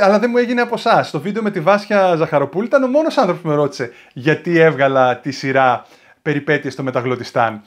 Αλλά 0.00 0.18
δεν 0.18 0.30
μου 0.30 0.36
έγινε 0.36 0.60
από 0.60 0.74
εσάς. 0.74 1.08
Στο 1.08 1.20
βίντεο 1.20 1.42
με 1.42 1.50
τη 1.50 1.60
Βάσια 1.60 2.16
Ζαχαροπούλη 2.16 2.66
ήταν 2.66 2.82
ο 2.82 2.88
μόνος 2.88 3.18
άνθρωπος 3.18 3.42
που 3.42 3.48
με 3.48 3.54
ρώτησε 3.54 3.90
γιατί 4.12 4.58
έβγαλα 4.58 5.18
τη 5.18 5.30
σειρά 5.30 5.86
περιπέτειες 6.22 6.72
στο 6.72 6.82
Μεταγλωτιστάν. 6.82 7.62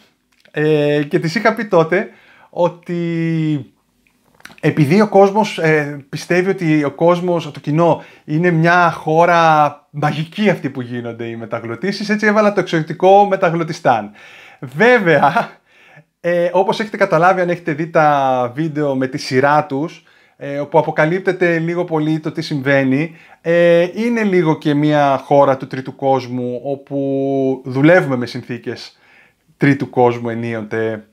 Ε, 0.51 1.03
και 1.03 1.19
της 1.19 1.35
είχα 1.35 1.53
πει 1.53 1.65
τότε 1.65 2.09
ότι 2.49 3.73
επειδή 4.59 5.01
ο 5.01 5.07
κόσμος 5.07 5.57
ε, 5.57 6.05
πιστεύει 6.09 6.49
ότι 6.49 6.83
ο 6.83 6.91
κόσμος, 6.91 7.51
το 7.51 7.59
κοινό, 7.59 8.03
είναι 8.25 8.51
μια 8.51 8.91
χώρα 8.91 9.87
μαγική 9.89 10.49
αυτή 10.49 10.69
που 10.69 10.81
γίνονται 10.81 11.25
οι 11.25 11.35
μεταγλωτήσεις, 11.35 12.09
έτσι 12.09 12.25
έβαλα 12.25 12.53
το 12.53 12.59
εξωτικό 12.59 13.25
μεταγλωτιστάν. 13.25 14.11
Βέβαια, 14.59 15.49
ε, 16.25 16.49
όπως 16.53 16.79
έχετε 16.79 16.97
καταλάβει 16.97 17.41
αν 17.41 17.49
έχετε 17.49 17.73
δει 17.73 17.89
τα 17.89 18.51
βίντεο 18.55 18.95
με 18.95 19.07
τη 19.07 19.17
σειρά 19.17 19.65
τους, 19.65 20.03
ε, 20.37 20.59
όπου 20.59 20.77
αποκαλύπτεται 20.77 21.59
λίγο 21.59 21.83
πολύ 21.83 22.19
το 22.19 22.31
τι 22.31 22.41
συμβαίνει, 22.41 23.15
ε, 23.41 23.87
είναι 23.93 24.23
λίγο 24.23 24.57
και 24.57 24.73
μια 24.73 25.21
χώρα 25.23 25.57
του 25.57 25.67
τρίτου 25.67 25.95
κόσμου, 25.95 26.61
όπου 26.63 27.61
δουλεύουμε 27.65 28.15
με 28.15 28.25
συνθήκες 28.25 28.97
τρίτου 29.57 29.89
κόσμου 29.89 30.29
ενίοτε 30.29 31.07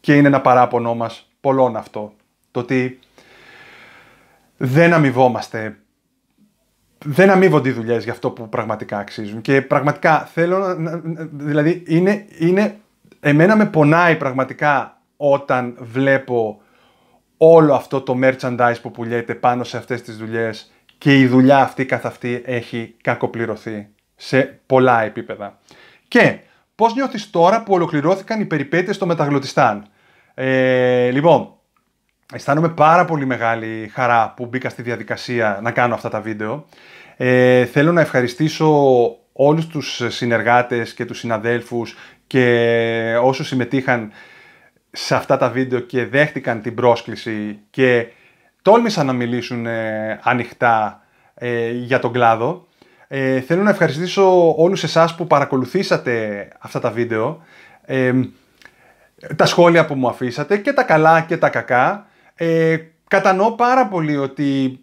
και 0.00 0.16
είναι 0.16 0.28
ένα 0.28 0.40
παράπονό 0.40 0.94
μας 0.94 1.30
πολλών 1.40 1.76
αυτό. 1.76 2.12
Το 2.50 2.60
ότι 2.60 2.98
δεν 4.56 4.92
αμοιβόμαστε. 4.92 5.76
Δεν 7.04 7.30
αμείβονται 7.30 7.68
οι 7.68 7.72
δουλειές 7.72 8.04
για 8.04 8.12
αυτό 8.12 8.30
που 8.30 8.48
πραγματικά 8.48 8.98
αξίζουν. 8.98 9.40
Και 9.40 9.62
πραγματικά 9.62 10.18
θέλω 10.18 10.58
να. 10.58 11.00
Δηλαδή, 11.32 11.82
είναι, 11.86 12.26
είναι. 12.38 12.78
Εμένα 13.26 13.56
με 13.56 13.66
πονάει 13.66 14.16
πραγματικά 14.16 15.00
όταν 15.16 15.76
βλέπω 15.80 16.60
όλο 17.36 17.74
αυτό 17.74 18.00
το 18.00 18.18
merchandise 18.22 18.74
που 18.82 18.90
πουλιέται 18.90 19.34
πάνω 19.34 19.64
σε 19.64 19.76
αυτές 19.76 20.02
τις 20.02 20.16
δουλειές 20.16 20.72
και 20.98 21.18
η 21.18 21.26
δουλειά 21.26 21.58
αυτή 21.58 21.86
καθ' 21.86 22.06
αυτή 22.06 22.42
έχει 22.44 22.94
κακοπληρωθεί 23.02 23.86
σε 24.16 24.60
πολλά 24.66 25.02
επίπεδα. 25.02 25.58
Και 26.08 26.38
πώς 26.74 26.94
νιώθεις 26.94 27.30
τώρα 27.30 27.62
που 27.62 27.74
ολοκληρώθηκαν 27.74 28.40
οι 28.40 28.44
περιπέτειες 28.44 28.96
στο 28.96 29.06
Μεταγλωτιστάν; 29.06 29.86
Ε, 30.34 31.10
λοιπόν, 31.10 31.52
αισθάνομαι 32.34 32.68
πάρα 32.68 33.04
πολύ 33.04 33.26
μεγάλη 33.26 33.90
χαρά 33.92 34.32
που 34.36 34.46
μπήκα 34.46 34.68
στη 34.68 34.82
διαδικασία 34.82 35.58
να 35.62 35.70
κάνω 35.70 35.94
αυτά 35.94 36.08
τα 36.08 36.20
βίντεο. 36.20 36.66
Ε, 37.16 37.64
θέλω 37.64 37.92
να 37.92 38.00
ευχαριστήσω 38.00 38.68
όλους 39.32 39.66
τους 39.66 40.02
συνεργάτες 40.08 40.94
και 40.94 41.04
τους 41.04 41.18
συναδέλφους 41.18 41.96
και 42.26 43.18
όσους 43.22 43.46
συμμετείχαν 43.46 44.12
σε 44.90 45.14
αυτά 45.14 45.36
τα 45.36 45.48
βίντεο 45.48 45.80
και 45.80 46.06
δέχτηκαν 46.06 46.62
την 46.62 46.74
πρόσκληση 46.74 47.58
και 47.70 48.06
τόλμησαν 48.62 49.06
να 49.06 49.12
μιλήσουν 49.12 49.66
ε, 49.66 50.20
ανοιχτά 50.22 51.02
ε, 51.34 51.70
για 51.70 51.98
τον 51.98 52.12
κλάδο. 52.12 52.66
Ε, 53.08 53.40
θέλω 53.40 53.62
να 53.62 53.70
ευχαριστήσω 53.70 54.54
όλους 54.56 54.82
εσάς 54.82 55.14
που 55.14 55.26
παρακολουθήσατε 55.26 56.48
αυτά 56.58 56.80
τα 56.80 56.90
βίντεο, 56.90 57.42
τα 59.36 59.46
σχόλια 59.46 59.84
που 59.86 59.94
μου 59.94 60.08
αφήσατε 60.08 60.56
και 60.56 60.72
τα 60.72 60.82
καλά 60.82 61.20
και 61.20 61.36
τα 61.36 61.48
κακά. 61.48 62.06
Ε, 62.34 62.76
κατανοώ 63.08 63.52
πάρα 63.52 63.86
πολύ 63.86 64.16
ότι 64.16 64.80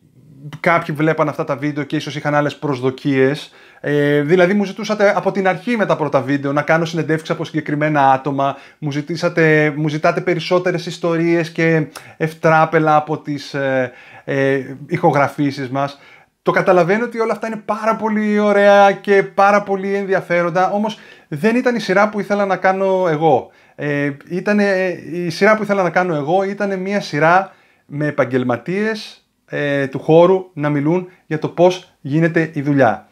κάποιοι 0.60 0.96
βλέπαν 0.96 1.30
αυτά 1.30 1.44
τα 1.44 1.56
βίντεο 1.56 1.84
και 1.84 1.96
ίσως 1.96 2.16
είχαν 2.16 2.36
άλλες 2.36 2.56
προσδοκίες. 2.56 3.54
Ε, 3.84 4.22
δηλαδή 4.22 4.54
μου 4.54 4.64
ζητούσατε 4.64 5.14
από 5.16 5.32
την 5.32 5.48
αρχή 5.48 5.78
με 5.78 5.86
τα 5.86 5.96
πρώτα 5.96 6.22
βίντεο 6.22 6.54
να 6.54 6.62
κάνω 6.62 6.86
συνεντεύξεις 6.86 7.30
από 7.30 7.46
συγκεκριμένα 7.46 8.12
άτομα, 8.12 8.58
μου, 8.78 8.92
ζητήσατε, 8.92 9.74
μου 9.76 9.88
ζητάτε 9.88 10.22
περισσότερες 10.22 10.86
ιστορίες 10.86 11.50
και 11.50 11.88
ευτράπελα 12.18 12.96
από 12.96 13.18
τις 13.18 13.54
ε, 13.54 13.92
ε, 14.24 14.62
ηχογραφήσεις 14.88 15.70
μας. 15.70 16.00
Το 16.44 16.52
καταλαβαίνω 16.52 17.06
ότι 17.06 17.20
όλα 17.20 17.34
αυτά 17.34 17.48
είναι 17.48 17.62
πάρα 17.66 17.96
πολύ 17.96 18.40
ωραία 18.40 18.92
και 18.92 19.24
πάρα 19.24 19.64
πολύ 19.64 19.96
ενδιαφέροντα, 19.96 20.72
όμως 20.72 21.00
δεν 21.28 21.56
ήταν 21.56 21.76
η 21.76 21.80
σειρά 21.80 22.10
που 22.10 22.20
ήθελα 22.20 22.46
να 22.46 22.56
κάνω 22.56 23.08
εγώ. 23.10 23.50
Ε, 23.76 24.12
ήτανε, 24.30 24.98
η 25.12 25.30
σειρά 25.30 25.56
που 25.56 25.64
ήθελα 25.64 25.84
να 25.84 25.90
κάνω 25.90 26.16
εγώ 26.16 26.44
ήταν 26.44 26.80
μια 26.80 27.02
σειρά 27.02 27.54
με 27.86 28.06
επαγγελματίες 28.06 29.26
ε, 29.46 29.88
του 29.88 30.00
χώρου 30.00 30.50
να 30.54 30.70
μιλούν 30.70 31.10
για 31.26 31.40
το 31.40 31.48
πώς 31.48 31.94
γίνεται 32.02 32.50
η 32.54 32.62
δουλειά. 32.62 33.06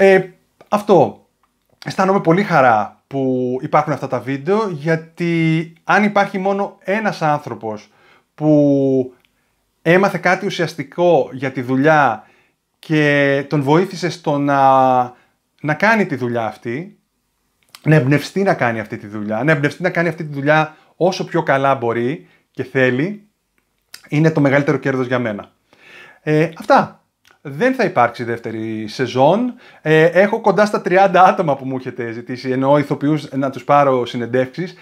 Ε, 0.00 0.28
αυτό. 0.68 1.26
Αισθάνομαι 1.84 2.20
πολύ 2.20 2.42
χαρά 2.42 3.02
που 3.06 3.56
υπάρχουν 3.62 3.92
αυτά 3.92 4.06
τα 4.06 4.20
βίντεο 4.20 4.68
γιατί 4.68 5.72
αν 5.84 6.04
υπάρχει 6.04 6.38
μόνο 6.38 6.78
ένας 6.80 7.22
άνθρωπος 7.22 7.90
που 8.34 9.14
έμαθε 9.82 10.18
κάτι 10.18 10.46
ουσιαστικό 10.46 11.28
για 11.32 11.52
τη 11.52 11.62
δουλειά 11.62 12.26
και 12.78 13.44
τον 13.48 13.62
βοήθησε 13.62 14.10
στο 14.10 14.38
να, 14.38 15.00
να 15.60 15.74
κάνει 15.74 16.06
τη 16.06 16.16
δουλειά 16.16 16.46
αυτή, 16.46 16.98
να 17.82 17.94
εμπνευστεί 17.94 18.42
να 18.42 18.54
κάνει 18.54 18.80
αυτή 18.80 18.96
τη 18.96 19.06
δουλειά, 19.06 19.44
να 19.44 19.52
εμπνευστεί 19.52 19.82
να 19.82 19.90
κάνει 19.90 20.08
αυτή 20.08 20.24
τη 20.24 20.32
δουλειά 20.32 20.76
όσο 20.96 21.24
πιο 21.24 21.42
καλά 21.42 21.74
μπορεί 21.74 22.28
και 22.50 22.64
θέλει, 22.64 23.28
είναι 24.08 24.30
το 24.30 24.40
μεγαλύτερο 24.40 24.76
κέρδος 24.76 25.06
για 25.06 25.18
μένα. 25.18 25.50
Ε, 26.22 26.50
αυτά. 26.58 26.97
Δεν 27.56 27.74
θα 27.74 27.84
υπάρξει 27.84 28.24
δεύτερη 28.24 28.84
σεζόν. 28.88 29.54
Ε, 29.82 30.04
έχω 30.04 30.40
κοντά 30.40 30.66
στα 30.66 30.82
30 30.84 31.10
άτομα 31.14 31.56
που 31.56 31.64
μου 31.64 31.76
έχετε 31.76 32.10
ζητήσει, 32.10 32.50
ενώ 32.50 32.78
ηθοποιούς 32.78 33.28
να 33.32 33.50
τους 33.50 33.64
πάρω 33.64 34.06
συνεντεύξεις. 34.06 34.74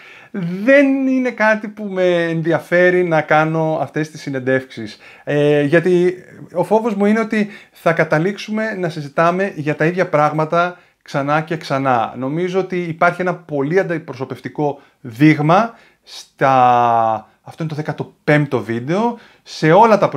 Δεν 0.65 1.07
είναι 1.07 1.31
κάτι 1.31 1.69
που 1.69 1.85
με 1.85 2.23
ενδιαφέρει 2.23 3.05
να 3.05 3.21
κάνω 3.21 3.79
αυτές 3.81 4.11
τις 4.11 4.21
συνεντεύξεις. 4.21 4.99
Ε, 5.25 5.63
γιατί 5.63 6.25
ο 6.53 6.65
φόβος 6.65 6.95
μου 6.95 7.05
είναι 7.05 7.21
ότι 7.21 7.49
θα 7.73 7.93
καταλήξουμε 7.93 8.75
να 8.75 8.89
συζητάμε 8.89 9.53
για 9.55 9.77
τα 9.77 9.85
ίδια 9.85 10.09
πράγματα 10.09 10.79
ξανά 11.03 11.41
και 11.41 11.57
ξανά. 11.57 12.15
Νομίζω 12.17 12.61
ότι 12.61 12.83
υπάρχει 12.83 13.21
ένα 13.21 13.35
πολύ 13.35 13.79
αντιπροσωπευτικό 13.79 14.81
δείγμα 15.01 15.75
στα... 16.03 17.29
Αυτό 17.49 17.63
είναι 17.63 17.95
το 17.95 18.15
15ο 18.25 18.63
βίντεο, 18.65 19.19
σε 19.43 19.73
όλα 19.73 19.99
τα 19.99 20.09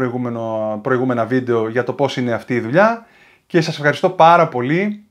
προηγούμενα 0.82 1.26
βίντεο 1.26 1.70
για 1.70 1.84
το 1.84 1.94
πώς 1.94 2.18
είναι 2.18 2.32
αυτή 2.34 2.54
η 2.54 2.60
δουλειά 2.60 3.06
και 3.48 3.62
σας 3.62 3.76
ευχαριστώ 3.76 4.10
πάρα 4.10 4.48
πολύ 4.48 5.06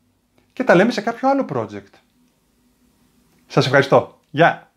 και 0.53 0.65
τα 0.65 0.75
λέμε 0.75 0.91
σε 0.91 1.01
κάποιο 1.01 1.29
άλλο 1.29 1.47
project. 1.53 1.93
Σας 3.47 3.67
ευχαριστώ. 3.67 4.21
Γεια! 4.31 4.68